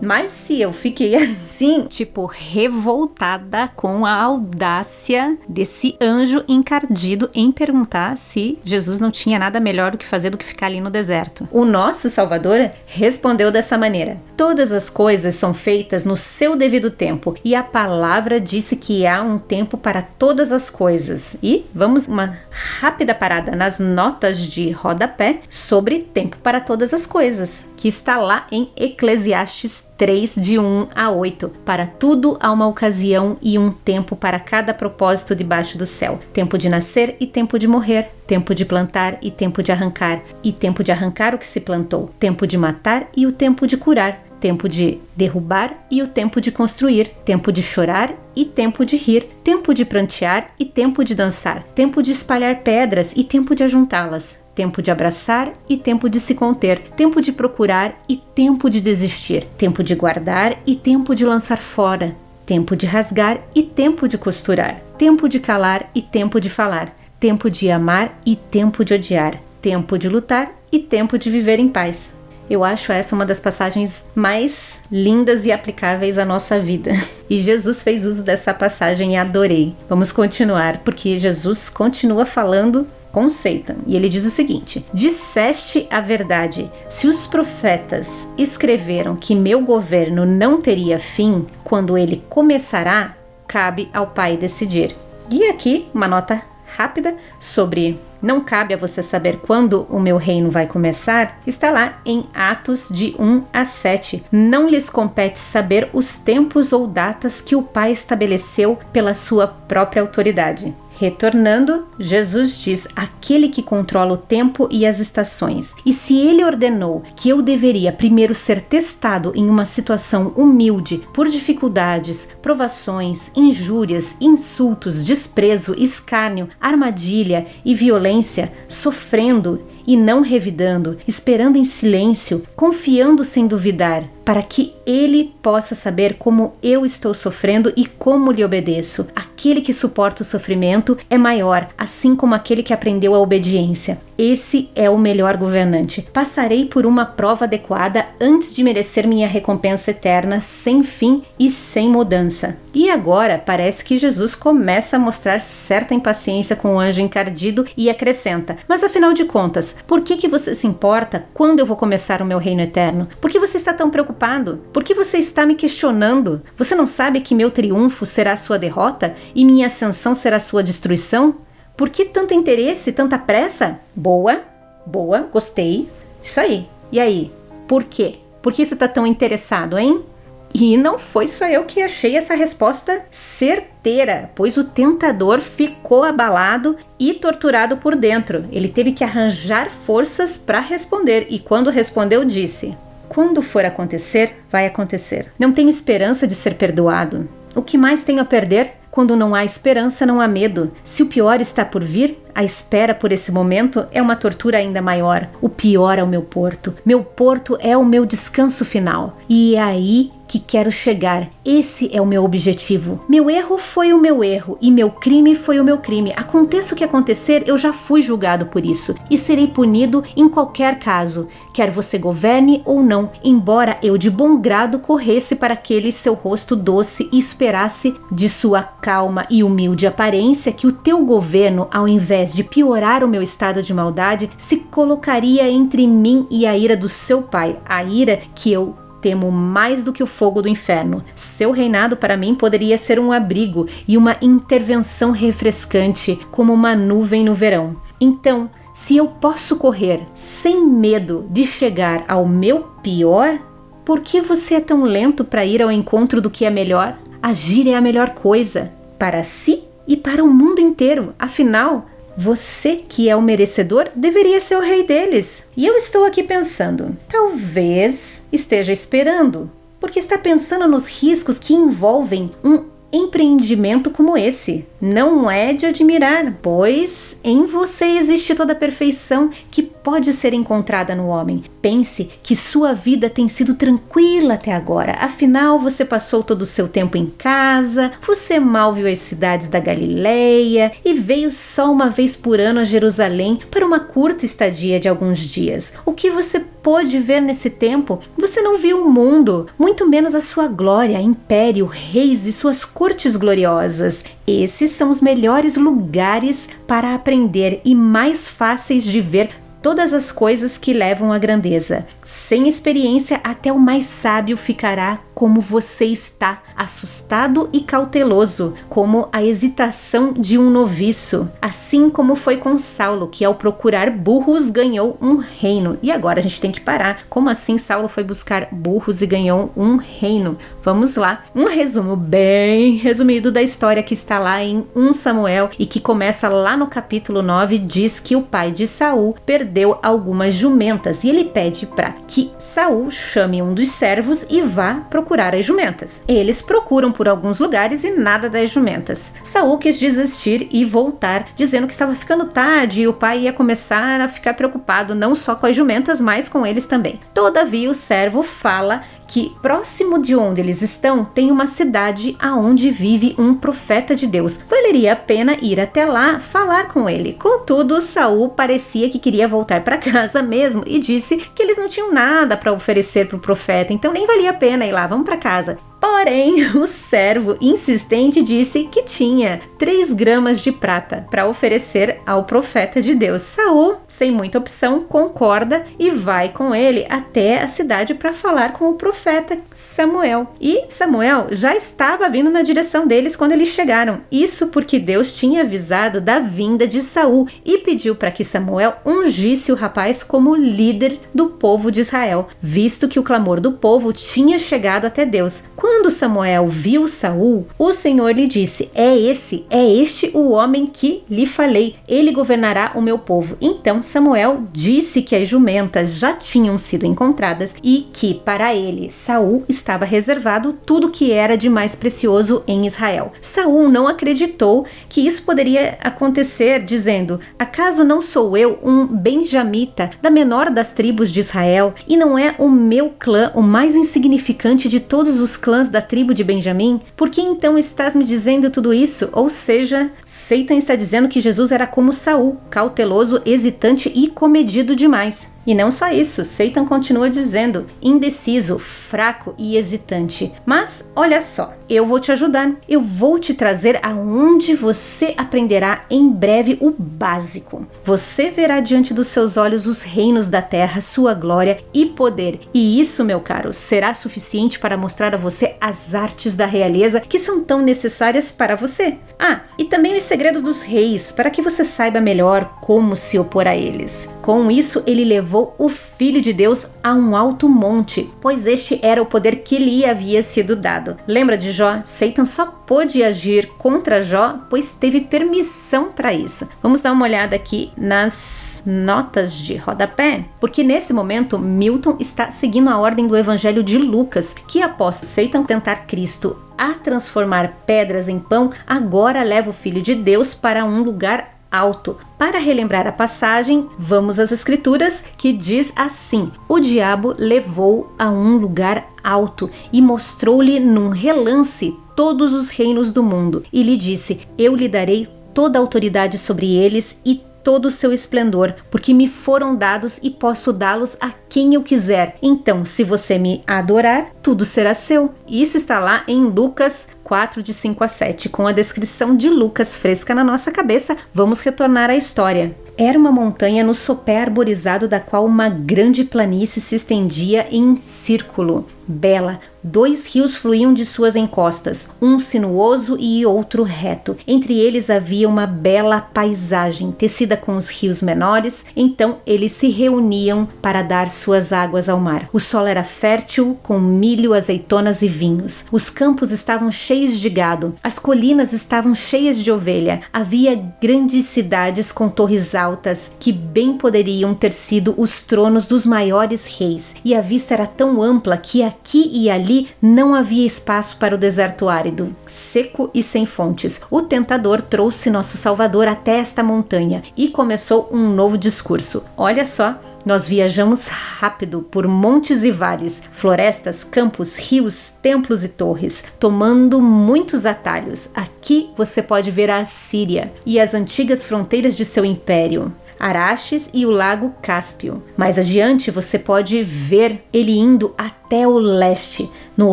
[0.00, 8.16] Mas se eu fiquei assim, tipo, revoltada com a audácia desse anjo encardido em perguntar
[8.16, 11.48] se Jesus não tinha nada melhor do que fazer do que ficar ali no deserto.
[11.52, 17.34] O nosso Salvador respondeu dessa maneira: Todas as coisas são feitas no seu devido tempo,
[17.44, 21.36] e a palavra disse que há um tempo para todas as coisas.
[21.42, 27.64] E vamos uma rápida parada nas notas de rodapé sobre tempo para todas as coisas,
[27.76, 31.50] que está lá em Eclesiastes 3, de 1 a 8.
[31.62, 36.56] Para tudo há uma ocasião e um tempo para cada propósito debaixo do céu: tempo
[36.56, 40.82] de nascer e tempo de morrer, tempo de plantar e tempo de arrancar, e tempo
[40.82, 44.68] de arrancar o que se plantou, tempo de matar e o tempo de curar tempo
[44.68, 49.74] de derrubar e o tempo de construir, tempo de chorar e tempo de rir, tempo
[49.74, 54.82] de prantear e tempo de dançar, tempo de espalhar pedras e tempo de ajuntá-las, tempo
[54.82, 59.82] de abraçar e tempo de se conter, tempo de procurar e tempo de desistir, tempo
[59.82, 65.30] de guardar e tempo de lançar fora, tempo de rasgar e tempo de costurar, tempo
[65.30, 70.10] de calar e tempo de falar, tempo de amar e tempo de odiar, tempo de
[70.10, 72.12] lutar e tempo de viver em paz.
[72.50, 76.92] Eu acho essa uma das passagens mais lindas e aplicáveis à nossa vida.
[77.30, 79.72] E Jesus fez uso dessa passagem e adorei.
[79.88, 82.88] Vamos continuar, porque Jesus continua falando
[83.28, 83.76] Satan.
[83.86, 86.70] E ele diz o seguinte: Disseste a verdade.
[86.88, 94.08] Se os profetas escreveram que meu governo não teria fim quando ele começará, cabe ao
[94.08, 94.94] Pai decidir.
[95.30, 96.42] E aqui uma nota
[96.76, 102.00] rápida sobre não cabe a você saber quando o meu reino vai começar, está lá
[102.04, 104.24] em Atos de 1 a 7.
[104.30, 110.02] Não lhes compete saber os tempos ou datas que o Pai estabeleceu pela sua própria
[110.02, 110.74] autoridade.
[111.00, 115.74] Retornando, Jesus diz: aquele que controla o tempo e as estações.
[115.86, 121.26] E se ele ordenou que eu deveria primeiro ser testado em uma situação humilde por
[121.26, 131.64] dificuldades, provações, injúrias, insultos, desprezo, escárnio, armadilha e violência, sofrendo e não revidando, esperando em
[131.64, 138.30] silêncio, confiando sem duvidar, para que ele possa saber como eu estou sofrendo e como
[138.30, 139.08] lhe obedeço.
[139.12, 143.98] Aquele que suporta o sofrimento é maior, assim como aquele que aprendeu a obediência.
[144.16, 146.06] Esse é o melhor governante.
[146.12, 151.88] Passarei por uma prova adequada antes de merecer minha recompensa eterna, sem fim e sem
[151.88, 152.58] mudança.
[152.74, 157.88] E agora parece que Jesus começa a mostrar certa impaciência com o anjo encardido e
[157.88, 162.20] acrescenta: Mas afinal de contas, por que, que você se importa quando eu vou começar
[162.20, 163.08] o meu reino eterno?
[163.22, 164.60] Por que você está tão preocupado?
[164.72, 166.42] Por que você está me questionando?
[166.58, 171.36] Você não sabe que meu triunfo será sua derrota e minha ascensão será sua destruição?
[171.76, 173.80] Por que tanto interesse, tanta pressa?
[173.96, 174.42] Boa,
[174.84, 175.88] boa, gostei.
[176.22, 176.68] Isso aí.
[176.92, 177.32] E aí?
[177.66, 178.16] Por quê?
[178.42, 180.04] Por que você está tão interessado, hein?
[180.52, 186.76] E não foi só eu que achei essa resposta certeira, pois o tentador ficou abalado
[186.98, 188.46] e torturado por dentro.
[188.50, 192.76] Ele teve que arranjar forças para responder e, quando respondeu, disse:
[193.10, 195.32] Quando for acontecer, vai acontecer.
[195.36, 197.28] Não tenho esperança de ser perdoado.
[197.56, 198.74] O que mais tenho a perder?
[198.88, 200.70] Quando não há esperança, não há medo.
[200.84, 204.80] Se o pior está por vir, a espera por esse momento é uma tortura ainda
[204.80, 205.28] maior.
[205.42, 206.72] O pior é o meu porto.
[206.84, 209.18] Meu porto é o meu descanso final.
[209.28, 211.28] E é aí que quero chegar.
[211.44, 213.00] Esse é o meu objetivo.
[213.08, 216.12] Meu erro foi o meu erro e meu crime foi o meu crime.
[216.16, 220.78] Aconteça o que acontecer, eu já fui julgado por isso e serei punido em qualquer
[220.78, 226.14] caso, quer você governe ou não, embora eu de bom grado corresse para aquele seu
[226.14, 231.88] rosto doce e esperasse de sua calma e humilde aparência que o teu governo, ao
[231.88, 236.76] invés de piorar o meu estado de maldade, se colocaria entre mim e a ira
[236.76, 241.02] do seu pai, a ira que eu temo mais do que o fogo do inferno.
[241.14, 247.24] Seu reinado para mim poderia ser um abrigo e uma intervenção refrescante, como uma nuvem
[247.24, 247.76] no verão.
[248.00, 253.38] Então, se eu posso correr sem medo de chegar ao meu pior,
[253.84, 256.96] por que você é tão lento para ir ao encontro do que é melhor?
[257.22, 261.12] Agir é a melhor coisa para si e para o mundo inteiro.
[261.18, 261.86] Afinal,
[262.20, 265.46] você que é o merecedor deveria ser o rei deles.
[265.56, 272.30] E eu estou aqui pensando, talvez esteja esperando, porque está pensando nos riscos que envolvem
[272.44, 274.66] um empreendimento como esse.
[274.80, 280.94] Não é de admirar, pois em você existe toda a perfeição que pode ser encontrada
[280.94, 281.44] no homem.
[281.60, 284.92] Pense que sua vida tem sido tranquila até agora.
[284.92, 289.60] Afinal, você passou todo o seu tempo em casa, você mal viu as cidades da
[289.60, 294.88] Galileia e veio só uma vez por ano a Jerusalém para uma curta estadia de
[294.88, 295.74] alguns dias.
[295.84, 297.98] O que você pôde ver nesse tempo?
[298.16, 303.16] Você não viu o mundo, muito menos a sua glória, império, reis e suas cortes
[303.16, 304.04] gloriosas.
[304.26, 309.30] Esses são os melhores lugares para aprender e mais fáceis de ver
[309.62, 311.86] todas as coisas que levam à grandeza.
[312.02, 319.22] Sem experiência, até o mais sábio ficará como você está, assustado e cauteloso, como a
[319.22, 321.30] hesitação de um noviço.
[321.42, 325.78] Assim como foi com Saulo, que ao procurar burros ganhou um reino.
[325.82, 327.02] E agora a gente tem que parar.
[327.10, 330.38] Como assim Saulo foi buscar burros e ganhou um reino?
[330.62, 331.24] Vamos lá.
[331.34, 336.30] Um resumo bem resumido da história que está lá em 1 Samuel e que começa
[336.30, 339.49] lá no capítulo 9, diz que o pai de Saul perdeu
[339.82, 345.34] algumas jumentas e ele pede para que Saul chame um dos servos e vá procurar
[345.34, 346.02] as jumentas.
[346.06, 349.14] Eles procuram por alguns lugares e nada das jumentas.
[349.24, 354.00] Saul quis desistir e voltar, dizendo que estava ficando tarde e o pai ia começar
[354.00, 357.00] a ficar preocupado não só com as jumentas, mas com eles também.
[357.12, 363.16] Todavia o servo fala que próximo de onde eles estão tem uma cidade aonde vive
[363.18, 364.40] um profeta de Deus.
[364.48, 367.14] Valeria a pena ir até lá falar com ele.
[367.14, 371.92] Contudo, Saul parecia que queria voltar para casa mesmo e disse que eles não tinham
[371.92, 374.86] nada para oferecer para o profeta, então nem valia a pena ir lá.
[374.86, 375.69] Vamos para casa.
[375.80, 382.82] Porém, o servo insistente disse que tinha 3 gramas de prata para oferecer ao profeta
[382.82, 383.22] de Deus.
[383.22, 388.68] Saul, sem muita opção, concorda e vai com ele até a cidade para falar com
[388.68, 390.28] o profeta Samuel.
[390.40, 394.00] E Samuel já estava vindo na direção deles quando eles chegaram.
[394.12, 399.50] Isso porque Deus tinha avisado da vinda de Saul e pediu para que Samuel ungisse
[399.50, 404.38] o rapaz como líder do povo de Israel, visto que o clamor do povo tinha
[404.38, 405.44] chegado até Deus.
[405.56, 405.69] Quando
[406.00, 411.26] Samuel viu Saul, o Senhor lhe disse: É esse, é este o homem que lhe
[411.26, 411.76] falei.
[411.86, 413.36] Ele governará o meu povo.
[413.38, 419.44] Então Samuel disse que as jumentas já tinham sido encontradas e que para ele Saul
[419.46, 423.12] estava reservado tudo que era de mais precioso em Israel.
[423.20, 430.08] Saul não acreditou que isso poderia acontecer, dizendo: Acaso não sou eu um benjamita da
[430.08, 434.80] menor das tribos de Israel e não é o meu clã o mais insignificante de
[434.80, 436.80] todos os clãs da tribo de Benjamim?
[436.96, 439.08] Por que então estás me dizendo tudo isso?
[439.12, 445.28] Ou seja, Satan está dizendo que Jesus era como Saul, cauteloso, hesitante e comedido demais.
[445.46, 450.32] E não só isso, Satan continua dizendo indeciso, fraco e hesitante.
[450.44, 452.52] Mas olha só, eu vou te ajudar.
[452.68, 457.66] Eu vou te trazer aonde você aprenderá em breve o básico.
[457.84, 462.40] Você verá diante dos seus olhos os reinos da terra, sua glória e poder.
[462.52, 467.18] E isso, meu caro, será suficiente para mostrar a você as artes da realeza que
[467.18, 468.98] são tão necessárias para você.
[469.18, 473.46] Ah, e também o segredo dos reis, para que você saiba melhor como se opor
[473.46, 474.08] a eles.
[474.22, 479.02] Com isso, ele levou o Filho de Deus a um alto monte, pois este era
[479.02, 480.96] o poder que lhe havia sido dado.
[481.06, 481.82] Lembra de Jó?
[481.84, 486.48] Satan só pôde agir contra Jó, pois teve permissão para isso.
[486.62, 492.68] Vamos dar uma olhada aqui nas notas de rodapé, porque nesse momento Milton está seguindo
[492.68, 498.18] a ordem do Evangelho de Lucas, que após Satan tentar Cristo a transformar pedras em
[498.18, 501.96] pão, agora leva o Filho de Deus para um lugar alto.
[502.18, 508.36] Para relembrar a passagem, vamos às Escrituras que diz assim: O diabo levou a um
[508.36, 514.54] lugar alto e mostrou-lhe num relance todos os reinos do mundo, e lhe disse: Eu
[514.54, 519.54] lhe darei toda a autoridade sobre eles e todo o seu esplendor, porque me foram
[519.54, 522.16] dados e posso dá-los a quem eu quiser.
[522.22, 525.14] Então, se você me adorar, tudo será seu.
[525.28, 528.28] Isso está lá em Lucas 4, de 5 a 7.
[528.28, 532.54] Com a descrição de Lucas fresca na nossa cabeça, vamos retornar à história.
[532.78, 538.66] Era uma montanha no sopé arborizado da qual uma grande planície se estendia em círculo.
[538.86, 544.16] Bela, dois rios fluíam de suas encostas, um sinuoso e outro reto.
[544.26, 550.48] Entre eles havia uma bela paisagem, tecida com os rios menores, então eles se reuniam
[550.62, 552.28] para dar suas águas ao mar.
[552.32, 555.66] O solo era fértil, com milho, azeitonas e vinhos.
[555.70, 560.00] Os campos estavam cheios de gado, as colinas estavam cheias de ovelha.
[560.12, 566.46] Havia grandes cidades com torres altas que bem poderiam ter sido os tronos dos maiores
[566.46, 569.49] reis, e a vista era tão ampla que Aqui e ali
[569.80, 573.80] não havia espaço para o deserto árido, seco e sem fontes.
[573.90, 579.04] O tentador trouxe nosso Salvador até esta montanha e começou um novo discurso.
[579.16, 586.04] Olha só, nós viajamos rápido por montes e vales, florestas, campos, rios, templos e torres,
[586.18, 588.10] tomando muitos atalhos.
[588.14, 592.72] Aqui você pode ver a Síria e as antigas fronteiras de seu império.
[592.98, 595.02] Araxes e o lago Cáspio.
[595.16, 599.30] Mais adiante você pode ver ele indo até o leste.
[599.56, 599.72] No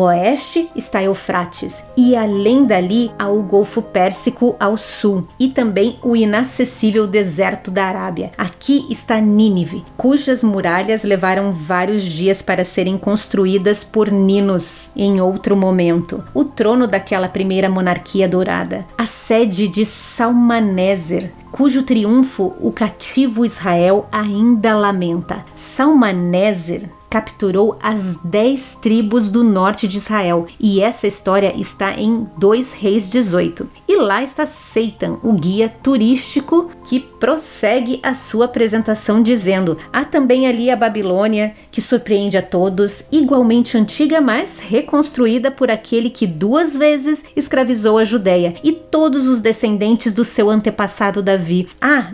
[0.00, 6.14] oeste está Eufrates e além dali há o Golfo Pérsico ao sul e também o
[6.14, 8.32] inacessível deserto da Arábia.
[8.36, 15.56] Aqui está Nínive, cujas muralhas levaram vários dias para serem construídas por Ninos em outro
[15.56, 16.22] momento.
[16.34, 24.06] O trono daquela primeira monarquia dourada, a sede de Salmaneser, cujo triunfo o cativo Israel
[24.12, 25.44] ainda lamenta.
[25.56, 32.74] Salmaneser capturou as dez tribos do norte de Israel, e essa história está em 2
[32.74, 33.68] Reis 18.
[33.88, 40.46] E lá está Seitan, o guia turístico que prossegue a sua apresentação dizendo: há também
[40.46, 46.76] ali a Babilônia, que surpreende a todos, igualmente antiga, mas reconstruída por aquele que duas
[46.76, 51.68] vezes escravizou a Judéia e todos os descendentes do seu antepassado Davi.
[51.80, 52.12] Ah,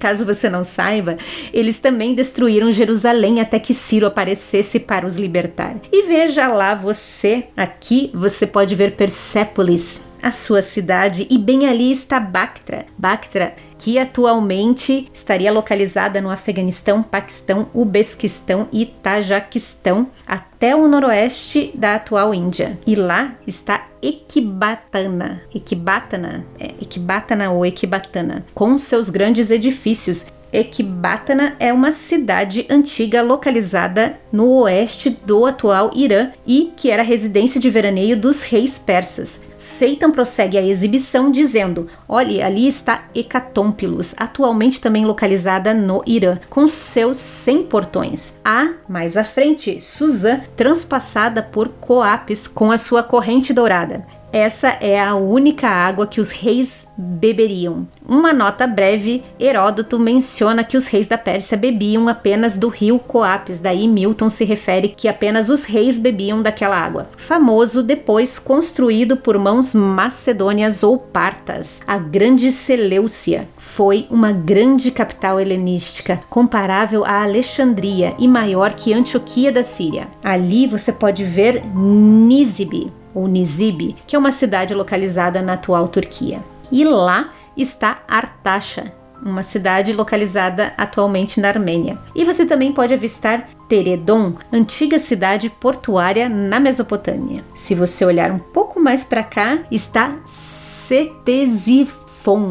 [0.00, 1.18] Caso você não saiba,
[1.52, 5.76] eles também destruíram Jerusalém até que Ciro aparecesse para os libertar.
[5.92, 11.90] E veja lá você, aqui você pode ver Persépolis, a sua cidade, e bem ali
[11.90, 12.86] está Bactra.
[12.96, 21.94] Bactra, que atualmente estaria localizada no Afeganistão, Paquistão, Uzbequistão e Tajaquistão, até o noroeste da
[21.94, 22.78] atual Índia.
[22.86, 31.72] E lá está Ekbatana, Ekbatana, é, Ekbatana ou Ekbatana, com seus grandes edifícios Ekbatana é
[31.72, 38.16] uma cidade antiga localizada no oeste do atual Irã e que era residência de veraneio
[38.16, 39.40] dos reis persas.
[39.56, 46.66] Seitan prossegue a exibição dizendo: Olhe, ali está Hecatómpilos, atualmente também localizada no Irã, com
[46.66, 48.32] seus 100 portões.
[48.42, 54.06] Há, mais à frente, Suzã, transpassada por Coapes com a sua corrente dourada.
[54.32, 57.88] Essa é a única água que os reis beberiam.
[58.08, 63.58] Uma nota breve, Heródoto menciona que os reis da Pérsia bebiam apenas do rio Coapes,
[63.58, 67.08] daí Milton se refere que apenas os reis bebiam daquela água.
[67.16, 75.40] Famoso depois construído por mãos macedônias ou partas, a Grande Seleucia foi uma grande capital
[75.40, 80.08] helenística, comparável a Alexandria e maior que Antioquia da Síria.
[80.22, 86.42] Ali você pode ver Nízibe, ou Nizib, que é uma cidade localizada na atual Turquia.
[86.70, 88.92] E lá está Artaxa,
[89.22, 91.98] uma cidade localizada atualmente na Armênia.
[92.14, 97.44] E você também pode avistar Teredon, antiga cidade portuária na Mesopotâmia.
[97.54, 102.00] Se você olhar um pouco mais para cá, está Ctesifon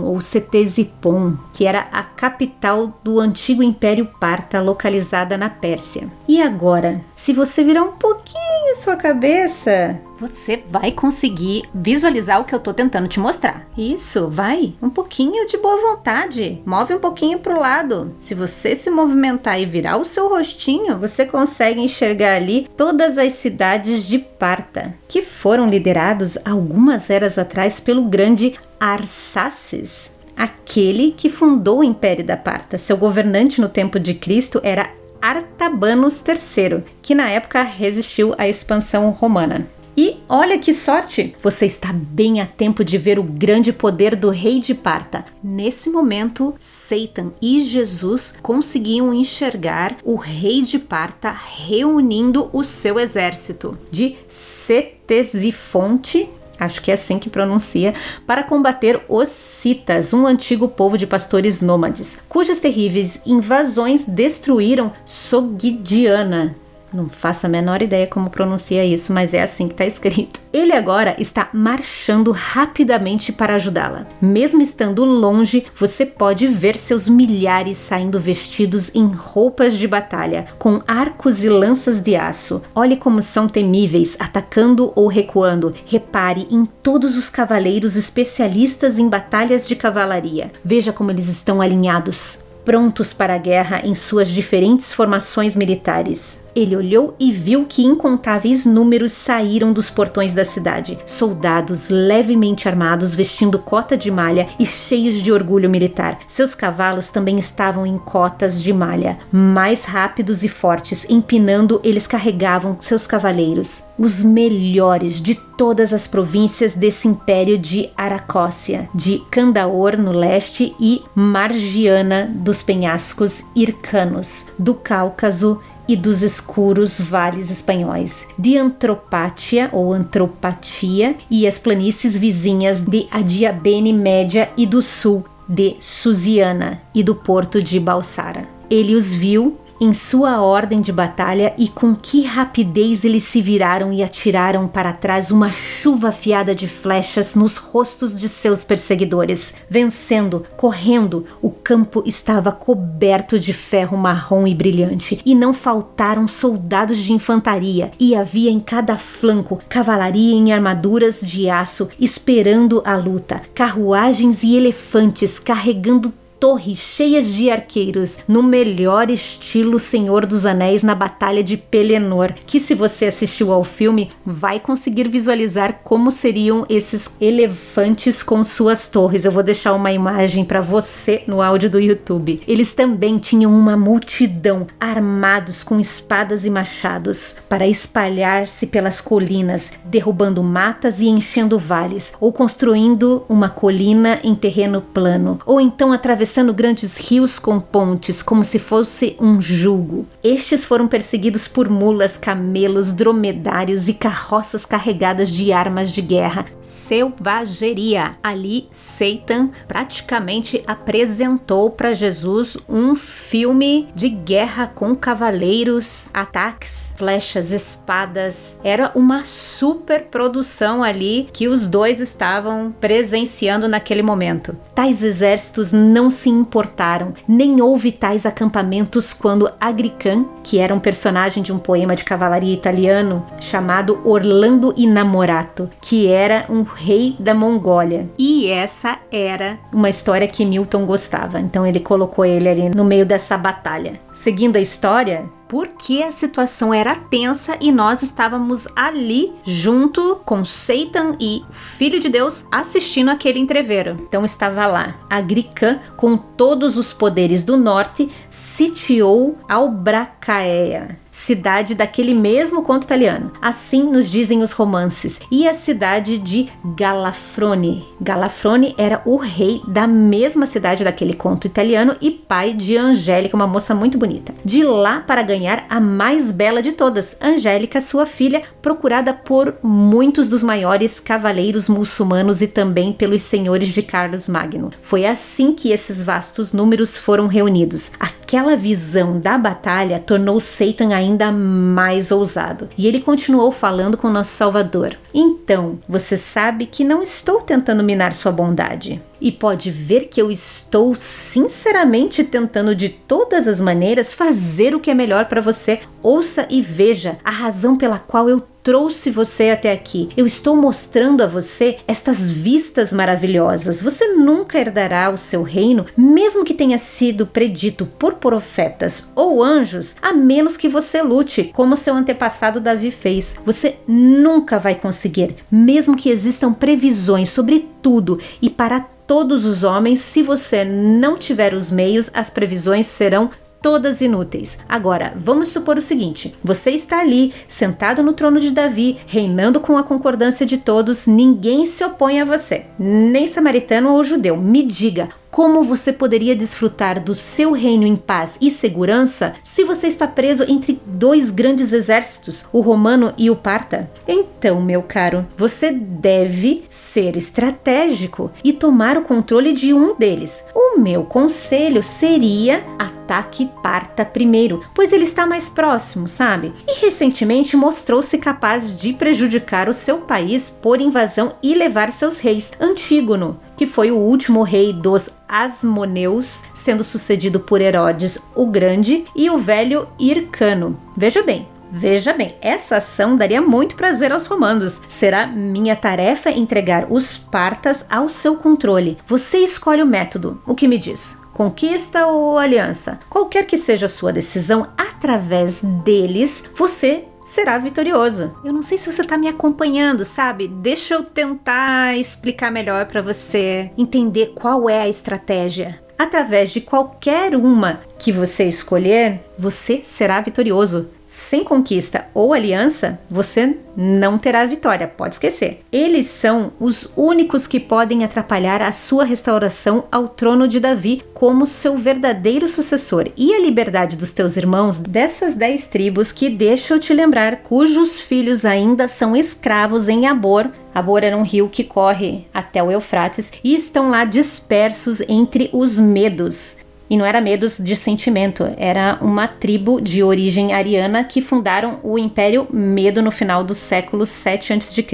[0.03, 6.07] ou Ctesipon, que era a capital do antigo Império Parta, localizada na Pérsia.
[6.27, 12.53] E agora, se você virar um pouquinho sua cabeça, você vai conseguir visualizar o que
[12.53, 13.67] eu tô tentando te mostrar.
[13.77, 16.61] Isso, vai, um pouquinho de boa vontade.
[16.65, 18.13] Move um pouquinho pro lado.
[18.17, 23.33] Se você se movimentar e virar o seu rostinho, você consegue enxergar ali todas as
[23.33, 31.79] cidades de Parta, que foram liderados algumas eras atrás pelo grande Arsaces, aquele que fundou
[31.79, 32.77] o Império da Parta.
[32.77, 34.89] Seu governante no tempo de Cristo era
[35.21, 39.67] Artabanos III, que na época resistiu à expansão romana.
[40.01, 41.35] E olha que sorte!
[41.41, 45.25] Você está bem a tempo de ver o grande poder do rei de Parta.
[45.43, 53.77] Nesse momento, Satan e Jesus conseguiam enxergar o rei de Parta reunindo o seu exército
[53.91, 57.93] de Ctesifonte acho que é assim que pronuncia,
[58.27, 66.53] para combater os Citas, um antigo povo de pastores nômades, cujas terríveis invasões destruíram Sogdiana,
[66.91, 70.41] Não faço a menor ideia como pronuncia isso, mas é assim que está escrito.
[70.51, 74.07] Ele agora está marchando rapidamente para ajudá-la.
[74.21, 80.81] Mesmo estando longe, você pode ver seus milhares saindo vestidos em roupas de batalha, com
[80.87, 82.63] arcos e lanças de aço.
[82.73, 85.73] Olhe como são temíveis, atacando ou recuando.
[85.85, 90.51] Repare em todos os cavaleiros especialistas em batalhas de cavalaria.
[90.63, 96.43] Veja como eles estão alinhados prontos para a guerra em suas diferentes formações militares.
[96.55, 100.97] Ele olhou e viu que incontáveis números saíram dos portões da cidade.
[101.05, 106.19] Soldados levemente armados, vestindo cota de malha e cheios de orgulho militar.
[106.27, 109.17] Seus cavalos também estavam em cotas de malha.
[109.31, 113.83] Mais rápidos e fortes, empinando, eles carregavam seus cavaleiros.
[113.97, 121.01] Os melhores de todas as províncias desse império de Aracócia, de Candaor no leste e
[121.13, 125.59] Margiana dos penhascos Ircanos, do Cáucaso
[125.89, 133.91] e dos escuros vales espanhóis, de Antropátia ou Antropatia e as planícies vizinhas de Adiabene
[133.91, 138.47] Média e do sul, de Suziana e do porto de Balsara.
[138.69, 143.93] Ele os viu em sua ordem de batalha e com que rapidez eles se viraram
[143.93, 149.53] e atiraram para trás uma chuva afiada de flechas nos rostos de seus perseguidores.
[149.69, 156.97] Vencendo, correndo, o campo estava coberto de ferro marrom e brilhante, e não faltaram soldados
[156.97, 163.41] de infantaria, e havia em cada flanco cavalaria em armaduras de aço esperando a luta,
[163.53, 170.95] carruagens e elefantes carregando torres cheias de arqueiros, no melhor estilo Senhor dos Anéis na
[170.95, 177.09] Batalha de Pelennor, que se você assistiu ao filme, vai conseguir visualizar como seriam esses
[177.19, 179.25] elefantes com suas torres.
[179.25, 182.41] Eu vou deixar uma imagem para você no áudio do YouTube.
[182.47, 190.41] Eles também tinham uma multidão armados com espadas e machados para espalhar-se pelas colinas, derrubando
[190.41, 196.53] matas e enchendo vales, ou construindo uma colina em terreno plano, ou então atravessando atravessando
[196.53, 200.05] grandes rios com pontes, como se fosse um jugo.
[200.23, 206.45] Estes foram perseguidos por mulas, camelos, dromedários e carroças carregadas de armas de guerra.
[206.61, 208.11] Selvageria!
[208.21, 218.59] Ali, Satan praticamente apresentou para Jesus um filme de guerra com cavaleiros, ataques, flechas, espadas.
[218.63, 224.55] Era uma super produção ali que os dois estavam presenciando naquele momento.
[224.75, 231.41] Tais exércitos não se importaram, nem houve tais acampamentos quando Agrican, que era um personagem
[231.41, 238.09] de um poema de cavalaria italiano chamado Orlando Inamorato, que era um rei da Mongólia.
[238.17, 243.05] E essa era uma história que Milton gostava, então ele colocou ele ali no meio
[243.05, 243.93] dessa batalha.
[244.13, 251.17] Seguindo a história, porque a situação era tensa e nós estávamos ali junto com Satan
[251.19, 253.97] e o Filho de Deus assistindo aquele entreveiro.
[254.07, 254.95] Então estava lá.
[255.09, 263.31] Agrican, com todos os poderes do norte, sitiou Albracaea cidade daquele mesmo conto italiano.
[263.41, 265.19] Assim nos dizem os romances.
[265.31, 267.85] E a cidade de Galafrone.
[267.99, 273.47] Galafrone era o rei da mesma cidade daquele conto italiano e pai de Angélica, uma
[273.47, 274.33] moça muito bonita.
[274.43, 280.27] De lá para ganhar a mais bela de todas, Angélica, sua filha, procurada por muitos
[280.27, 284.71] dos maiores cavaleiros muçulmanos e também pelos senhores de Carlos Magno.
[284.81, 287.91] Foi assim que esses vastos números foram reunidos.
[287.99, 292.69] Aquela visão da batalha tornou Satan ainda mais ousado.
[292.77, 294.95] E ele continuou falando com nosso Salvador.
[295.13, 299.01] Então, você sabe que não estou tentando minar sua bondade.
[299.21, 304.91] E pode ver que eu estou sinceramente tentando de todas as maneiras fazer o que
[304.91, 305.81] é melhor para você.
[306.01, 310.09] Ouça e veja a razão pela qual eu trouxe você até aqui.
[310.15, 313.81] Eu estou mostrando a você estas vistas maravilhosas.
[313.81, 319.95] Você nunca herdará o seu reino, mesmo que tenha sido predito por profetas ou anjos,
[320.01, 323.35] a menos que você lute, como seu antepassado Davi fez.
[323.45, 330.01] Você nunca vai conseguir, mesmo que existam previsões sobre tudo e para todos os homens,
[330.01, 333.31] se você não tiver os meios, as previsões serão
[333.61, 334.57] todas inúteis.
[334.67, 339.77] Agora, vamos supor o seguinte: você está ali, sentado no trono de Davi, reinando com
[339.77, 344.37] a concordância de todos, ninguém se opõe a você, nem samaritano ou judeu.
[344.37, 349.87] Me diga, como você poderia desfrutar do seu reino em paz e segurança se você
[349.87, 353.89] está preso entre dois grandes exércitos, o romano e o parta?
[354.07, 360.43] Então, meu caro, você deve ser estratégico e tomar o controle de um deles.
[360.53, 362.63] O meu conselho seria
[363.09, 366.53] ataque parta primeiro, pois ele está mais próximo, sabe?
[366.67, 372.51] E recentemente mostrou-se capaz de prejudicar o seu país por invasão e levar seus reis.
[372.59, 379.29] Antígono, que foi o último rei dos Asmoneus, sendo sucedido por Herodes o Grande e
[379.29, 380.79] o velho Hircano.
[380.95, 384.81] Veja bem, Veja bem, essa ação daria muito prazer aos romanos.
[384.87, 388.97] Será minha tarefa entregar os partas ao seu controle.
[389.05, 390.41] Você escolhe o método.
[390.47, 391.21] O que me diz?
[391.39, 392.99] Conquista ou aliança?
[393.09, 398.35] Qualquer que seja a sua decisão, através deles, você será vitorioso.
[398.43, 400.49] Eu não sei se você tá me acompanhando, sabe?
[400.49, 405.81] Deixa eu tentar explicar melhor para você entender qual é a estratégia.
[405.97, 413.57] Através de qualquer uma que você escolher, você será vitorioso sem conquista ou aliança, você
[413.75, 415.61] não terá vitória, pode esquecer.
[415.71, 421.47] Eles são os únicos que podem atrapalhar a sua restauração ao trono de Davi como
[421.47, 426.79] seu verdadeiro sucessor e a liberdade dos teus irmãos dessas dez tribos que deixa eu
[426.79, 430.47] te lembrar, cujos filhos ainda são escravos em Abor.
[430.75, 435.79] Abor era um rio que corre até o Eufrates e estão lá dispersos entre os
[435.79, 436.59] medos.
[436.89, 441.99] E não era medos de sentimento, era uma tribo de origem ariana que fundaram o
[441.99, 444.85] Império Medo no final do século 7 a.C.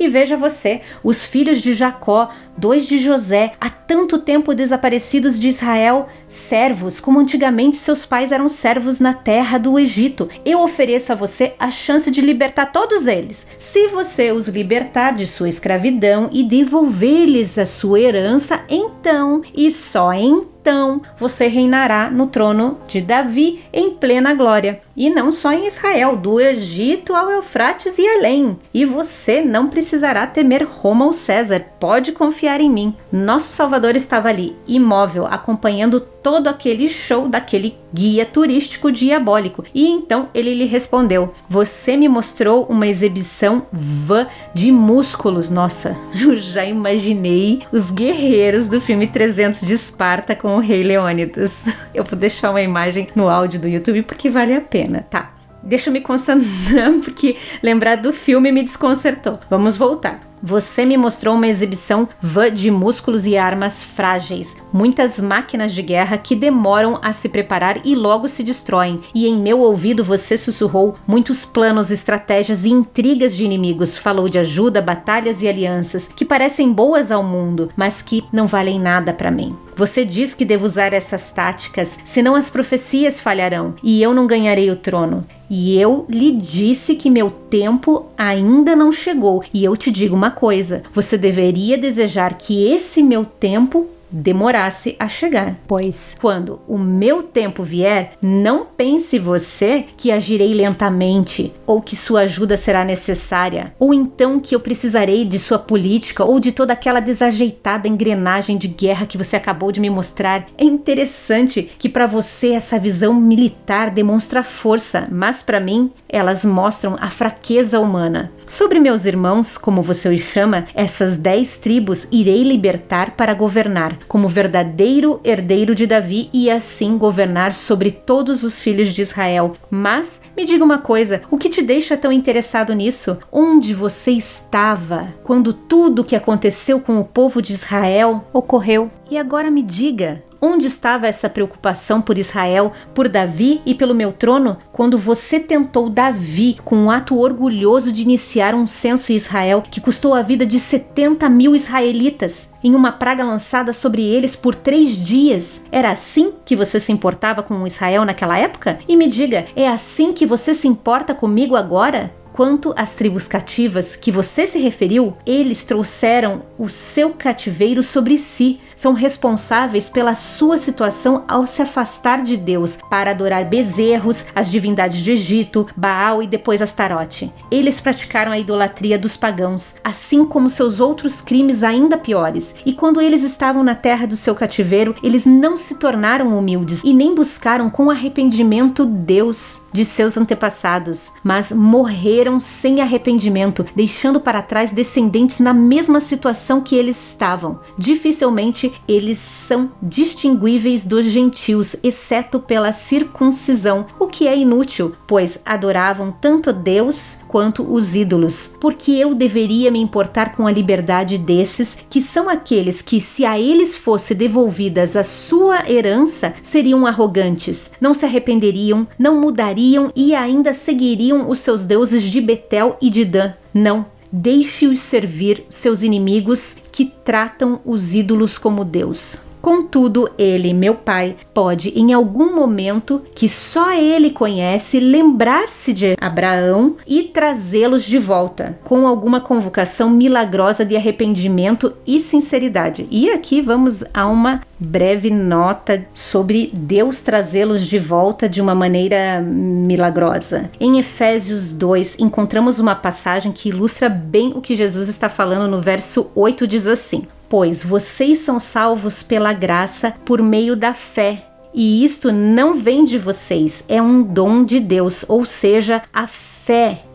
[0.00, 5.48] E veja você, os filhos de Jacó, dois de José, há tanto tempo desaparecidos de
[5.48, 10.28] Israel, servos, como antigamente seus pais eram servos na terra do Egito.
[10.44, 13.46] Eu ofereço a você a chance de libertar todos eles.
[13.58, 20.12] Se você os libertar de sua escravidão e devolver-lhes a sua herança, então, e só
[20.12, 24.80] então, então você reinará no trono de Davi em plena glória.
[24.96, 28.58] E não só em Israel, do Egito ao Eufrates e além.
[28.72, 32.94] E você não precisará temer Roma ou César, pode confiar em mim.
[33.12, 39.62] Nosso Salvador estava ali, imóvel, acompanhando todo aquele show daquele guia turístico diabólico.
[39.74, 45.50] E então ele lhe respondeu: Você me mostrou uma exibição vã de músculos.
[45.50, 51.52] Nossa, eu já imaginei os guerreiros do filme 300 de Esparta com o rei Leônidas.
[51.94, 55.34] Eu vou deixar uma imagem no áudio do YouTube porque vale a pena, tá?
[55.62, 59.40] Deixa eu me concentrar porque lembrar do filme me desconcertou.
[59.48, 60.33] Vamos voltar.
[60.42, 66.18] Você me mostrou uma exibição vã de músculos e armas frágeis, muitas máquinas de guerra
[66.18, 69.00] que demoram a se preparar e logo se destroem.
[69.14, 73.96] E em meu ouvido você sussurrou muitos planos, estratégias e intrigas de inimigos.
[73.96, 78.78] Falou de ajuda, batalhas e alianças que parecem boas ao mundo, mas que não valem
[78.78, 79.56] nada para mim.
[79.76, 84.70] Você diz que devo usar essas táticas, senão as profecias falharão e eu não ganharei
[84.70, 85.26] o trono.
[85.50, 89.44] E eu lhe disse que meu tempo ainda não chegou.
[89.52, 95.08] E eu te digo uma coisa: você deveria desejar que esse meu tempo demorasse a
[95.08, 95.56] chegar.
[95.66, 102.20] Pois quando o meu tempo vier, não pense você que agirei lentamente ou que sua
[102.20, 107.00] ajuda será necessária, ou então que eu precisarei de sua política ou de toda aquela
[107.00, 110.46] desajeitada engrenagem de guerra que você acabou de me mostrar.
[110.56, 116.96] É interessante que para você essa visão militar demonstra força, mas para mim elas mostram
[117.00, 118.30] a fraqueza humana.
[118.46, 124.28] Sobre meus irmãos, como você os chama, essas dez tribos irei libertar para governar como
[124.28, 129.54] verdadeiro herdeiro de Davi e assim governar sobre todos os filhos de Israel.
[129.70, 133.18] Mas me diga uma coisa: o que te deixa tão interessado nisso?
[133.32, 138.90] Onde você estava quando tudo o que aconteceu com o povo de Israel ocorreu?
[139.10, 144.12] E agora me diga, Onde estava essa preocupação por Israel, por Davi e pelo meu
[144.12, 149.62] trono, quando você tentou Davi com um ato orgulhoso de iniciar um censo em Israel
[149.70, 154.54] que custou a vida de 70 mil israelitas, em uma praga lançada sobre eles por
[154.54, 155.62] três dias?
[155.70, 158.78] Era assim que você se importava com Israel naquela época?
[158.88, 162.12] E me diga, é assim que você se importa comigo agora?
[162.34, 168.58] Quanto às tribos cativas que você se referiu, eles trouxeram o seu cativeiro sobre si,
[168.76, 175.02] são responsáveis pela sua situação ao se afastar de Deus para adorar bezerros, as divindades
[175.02, 177.32] do Egito, Baal e depois Astarote.
[177.50, 182.54] Eles praticaram a idolatria dos pagãos, assim como seus outros crimes ainda piores.
[182.64, 186.92] E quando eles estavam na terra do seu cativeiro, eles não se tornaram humildes e
[186.92, 194.70] nem buscaram com arrependimento Deus de seus antepassados, mas morreram sem arrependimento, deixando para trás
[194.70, 197.58] descendentes na mesma situação que eles estavam.
[197.76, 206.12] Dificilmente eles são distinguíveis dos gentios, exceto pela circuncisão, o que é inútil, pois adoravam
[206.12, 208.56] tanto Deus quanto os ídolos.
[208.60, 213.38] Porque eu deveria me importar com a liberdade desses, que são aqueles que, se a
[213.38, 220.54] eles fosse devolvidas a sua herança, seriam arrogantes, não se arrependeriam, não mudariam e ainda
[220.54, 223.32] seguiriam os seus deuses de Betel e de Dan.
[223.52, 223.86] Não,
[224.16, 229.18] deixe-os servir seus inimigos que tratam os ídolos como Deus.
[229.44, 236.76] Contudo, ele, meu pai, pode em algum momento que só ele conhece lembrar-se de Abraão
[236.86, 242.88] e trazê-los de volta com alguma convocação milagrosa de arrependimento e sinceridade.
[242.90, 249.20] E aqui vamos a uma breve nota sobre Deus trazê-los de volta de uma maneira
[249.20, 250.48] milagrosa.
[250.58, 255.60] Em Efésios 2, encontramos uma passagem que ilustra bem o que Jesus está falando no
[255.60, 261.26] verso 8 diz assim: Pois vocês são salvos pela graça por meio da fé.
[261.52, 266.33] E isto não vem de vocês, é um dom de Deus, ou seja, a fé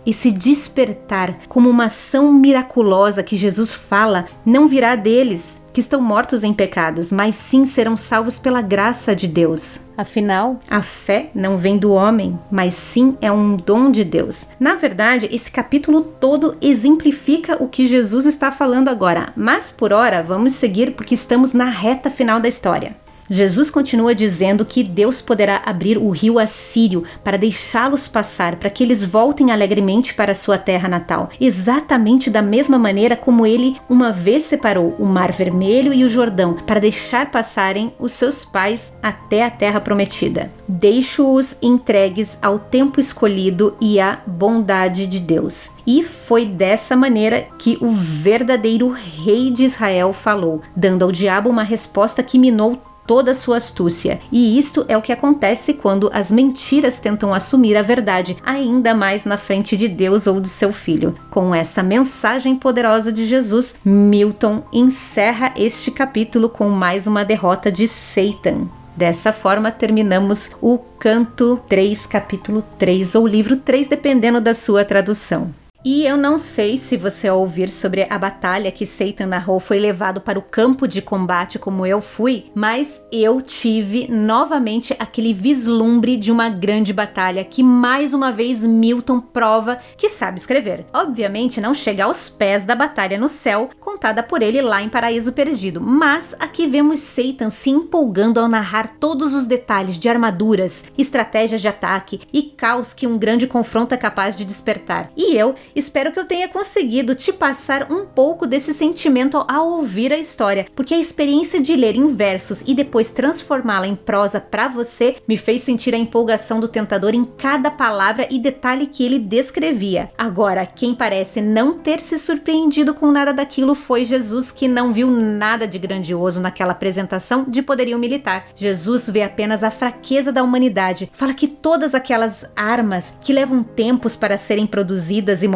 [0.06, 6.02] e se despertar como uma ação miraculosa que Jesus fala não virá deles, que estão
[6.02, 9.90] mortos em pecados, mas sim serão salvos pela graça de Deus.
[9.98, 14.46] Afinal, a fé não vem do homem, mas sim é um dom de Deus.
[14.60, 20.24] Na verdade, esse capítulo todo exemplifica o que Jesus está falando agora, mas por hora
[20.24, 22.96] vamos seguir porque estamos na reta final da história.
[23.30, 28.84] Jesus continua dizendo que Deus poderá abrir o rio Assírio para deixá-los passar, para que
[28.84, 34.46] eles voltem alegremente para sua terra natal, exatamente da mesma maneira como ele uma vez
[34.46, 39.52] separou o Mar Vermelho e o Jordão para deixar passarem os seus pais até a
[39.52, 40.52] terra prometida.
[40.68, 45.72] Deixo-os entregues ao tempo escolhido e à bondade de Deus.
[45.86, 51.64] E foi dessa maneira que o verdadeiro rei de Israel falou, dando ao diabo uma
[51.64, 52.80] resposta que minou
[53.10, 54.20] toda a sua astúcia.
[54.32, 59.26] E isto é o que acontece quando as mentiras tentam assumir a verdade, ainda mais
[59.26, 61.16] na frente de Deus ou de seu filho.
[61.32, 67.88] Com essa mensagem poderosa de Jesus, Milton encerra este capítulo com mais uma derrota de
[67.88, 68.68] Satan.
[68.96, 75.52] Dessa forma, terminamos o canto 3, capítulo 3, ou livro 3, dependendo da sua tradução.
[75.84, 79.80] E eu não sei se você ao ouvir sobre a batalha que Satan narrou foi
[79.80, 86.18] levado para o campo de combate como eu fui, mas eu tive novamente aquele vislumbre
[86.18, 90.86] de uma grande batalha que mais uma vez Milton prova que sabe escrever.
[90.92, 95.32] Obviamente não chega aos pés da batalha no céu contada por ele lá em Paraíso
[95.32, 101.62] Perdido, mas aqui vemos Satan se empolgando ao narrar todos os detalhes de armaduras, estratégias
[101.62, 105.10] de ataque e caos que um grande confronto é capaz de despertar.
[105.16, 110.12] E eu Espero que eu tenha conseguido te passar um pouco desse sentimento ao ouvir
[110.12, 114.68] a história, porque a experiência de ler em versos e depois transformá-la em prosa para
[114.68, 119.20] você me fez sentir a empolgação do tentador em cada palavra e detalhe que ele
[119.20, 120.12] descrevia.
[120.18, 125.10] Agora, quem parece não ter se surpreendido com nada daquilo foi Jesus, que não viu
[125.10, 128.48] nada de grandioso naquela apresentação de poderio militar.
[128.56, 134.16] Jesus vê apenas a fraqueza da humanidade, fala que todas aquelas armas que levam tempos
[134.16, 135.48] para serem produzidas e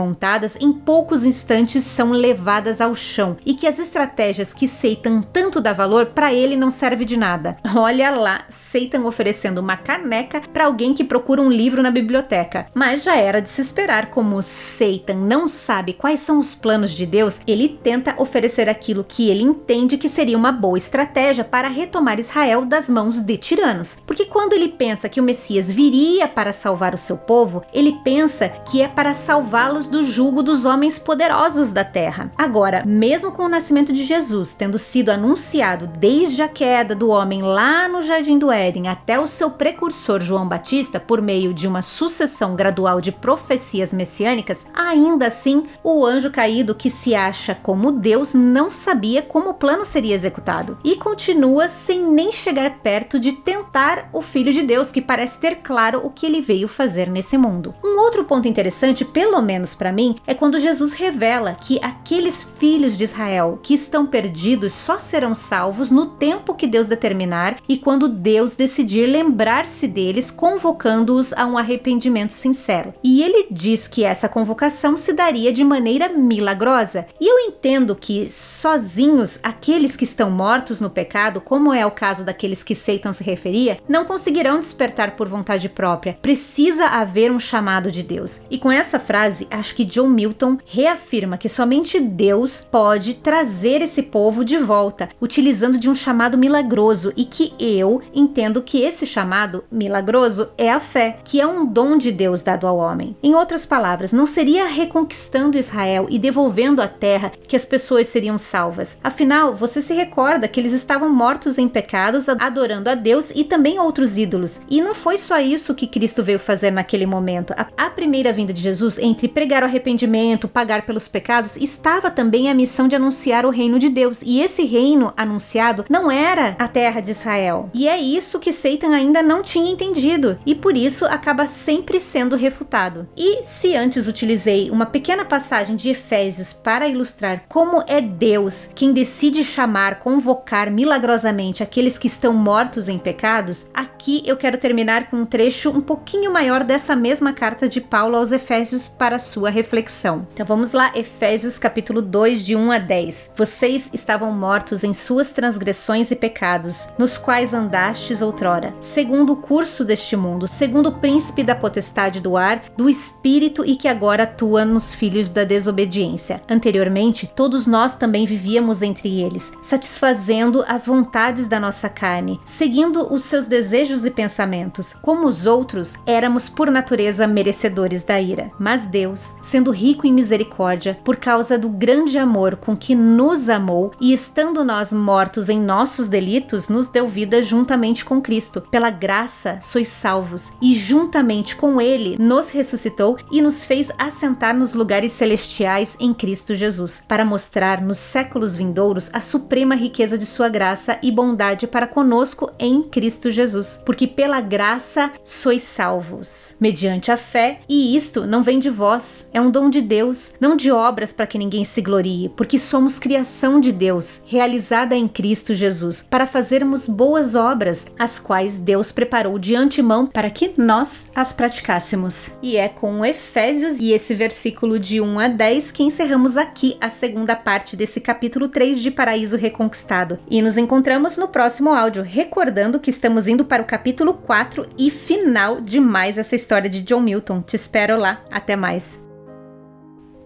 [0.59, 5.71] em poucos instantes são levadas ao chão e que as estratégias que Satan tanto dá
[5.71, 7.57] valor para ele não serve de nada.
[7.75, 12.67] Olha lá, Satan oferecendo uma caneca para alguém que procura um livro na biblioteca.
[12.73, 17.05] Mas já era de se esperar, como Satan não sabe quais são os planos de
[17.05, 22.19] Deus, ele tenta oferecer aquilo que ele entende que seria uma boa estratégia para retomar
[22.19, 23.97] Israel das mãos de tiranos.
[24.05, 28.49] Porque quando ele pensa que o Messias viria para salvar o seu povo, ele pensa
[28.49, 32.31] que é para salvá-los do jugo dos homens poderosos da terra.
[32.35, 37.43] Agora, mesmo com o nascimento de Jesus tendo sido anunciado desde a queda do homem
[37.43, 41.83] lá no Jardim do Éden até o seu precursor João Batista, por meio de uma
[41.83, 48.33] sucessão gradual de profecias messiânicas, ainda assim o anjo caído que se acha como Deus
[48.33, 54.09] não sabia como o plano seria executado e continua sem nem chegar perto de tentar
[54.11, 57.75] o Filho de Deus, que parece ter claro o que ele veio fazer nesse mundo.
[57.83, 62.97] Um outro ponto interessante, pelo menos para mim é quando Jesus revela que aqueles filhos
[62.97, 68.07] de Israel que estão perdidos só serão salvos no tempo que Deus determinar e quando
[68.07, 72.93] Deus decidir lembrar-se deles, convocando-os a um arrependimento sincero.
[73.03, 77.05] E ele diz que essa convocação se daria de maneira milagrosa.
[77.19, 82.23] E eu entendo que sozinhos aqueles que estão mortos no pecado, como é o caso
[82.23, 86.17] daqueles que Satan se referia, não conseguirão despertar por vontade própria.
[86.21, 88.45] Precisa haver um chamado de Deus.
[88.49, 94.03] E com essa frase, acho que John Milton reafirma que somente Deus pode trazer esse
[94.03, 99.63] povo de volta, utilizando de um chamado milagroso e que eu entendo que esse chamado
[99.71, 103.15] milagroso é a fé, que é um dom de Deus dado ao homem.
[103.21, 108.37] Em outras palavras, não seria reconquistando Israel e devolvendo a terra que as pessoas seriam
[108.37, 108.97] salvas.
[109.03, 113.79] Afinal, você se recorda que eles estavam mortos em pecados, adorando a Deus e também
[113.79, 114.61] outros ídolos.
[114.69, 117.53] E não foi só isso que Cristo veio fazer naquele momento.
[117.77, 119.27] A, primeira vinda de Jesus, entre
[119.63, 124.21] o arrependimento, pagar pelos pecados, estava também a missão de anunciar o reino de Deus.
[124.21, 127.69] E esse reino anunciado não era a terra de Israel.
[127.73, 130.37] E é isso que Satan ainda não tinha entendido.
[130.45, 133.07] E por isso acaba sempre sendo refutado.
[133.15, 138.93] E se antes utilizei uma pequena passagem de Efésios para ilustrar como é Deus quem
[138.93, 145.17] decide chamar, convocar milagrosamente aqueles que estão mortos em pecados, aqui eu quero terminar com
[145.17, 150.27] um trecho um pouquinho maior dessa mesma carta de Paulo aos Efésios para sua reflexão.
[150.33, 153.29] Então vamos lá, Efésios capítulo 2, de 1 a 10.
[153.35, 159.85] Vocês estavam mortos em suas transgressões e pecados, nos quais andastes outrora, segundo o curso
[159.85, 164.65] deste mundo, segundo o príncipe da potestade do ar, do espírito e que agora atua
[164.65, 166.41] nos filhos da desobediência.
[166.49, 173.23] Anteriormente, todos nós também vivíamos entre eles, satisfazendo as vontades da nossa carne, seguindo os
[173.23, 174.95] seus desejos e pensamentos.
[175.01, 178.51] Como os outros, éramos por natureza merecedores da ira.
[178.59, 183.91] Mas Deus, sendo rico em misericórdia, por causa do grande amor com que nos amou
[184.01, 188.61] e estando nós mortos em nossos delitos, nos deu vida juntamente com Cristo.
[188.71, 194.73] Pela graça sois salvos, e juntamente com Ele nos ressuscitou e nos fez assentar nos
[194.73, 200.49] lugares celestiais em Cristo Jesus, para mostrar nos séculos vindouros a suprema riqueza de Sua
[200.49, 203.81] graça e bondade para conosco em Cristo Jesus.
[203.85, 209.41] Porque pela graça sois salvos, mediante a fé, e isto não vem de vós, é
[209.41, 213.59] um dom de Deus, não de obras para que ninguém se glorie, porque somos criação
[213.59, 219.55] de Deus, realizada em Cristo Jesus, para fazermos boas obras, as quais Deus preparou de
[219.55, 222.31] antemão para que nós as praticássemos.
[222.41, 226.89] E é com Efésios e esse versículo de 1 a 10 que encerramos aqui a
[226.89, 230.19] segunda parte desse capítulo 3 de Paraíso Reconquistado.
[230.29, 234.91] E nos encontramos no próximo áudio, recordando que estamos indo para o capítulo 4 e
[234.91, 237.41] final de mais essa história de John Milton.
[237.41, 238.23] Te espero lá.
[238.29, 238.99] Até mais.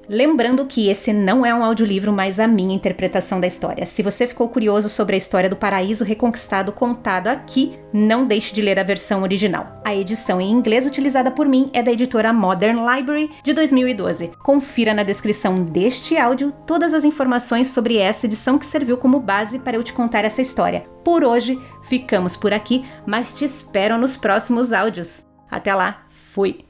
[0.09, 3.85] Lembrando que esse não é um audiolivro, mas a minha interpretação da história.
[3.85, 8.61] Se você ficou curioso sobre a história do paraíso reconquistado contada aqui, não deixe de
[8.61, 9.81] ler a versão original.
[9.83, 14.31] A edição em inglês utilizada por mim é da editora Modern Library de 2012.
[14.41, 19.59] Confira na descrição deste áudio todas as informações sobre essa edição que serviu como base
[19.59, 20.85] para eu te contar essa história.
[21.03, 25.25] Por hoje, ficamos por aqui, mas te espero nos próximos áudios.
[25.49, 26.66] Até lá, fui!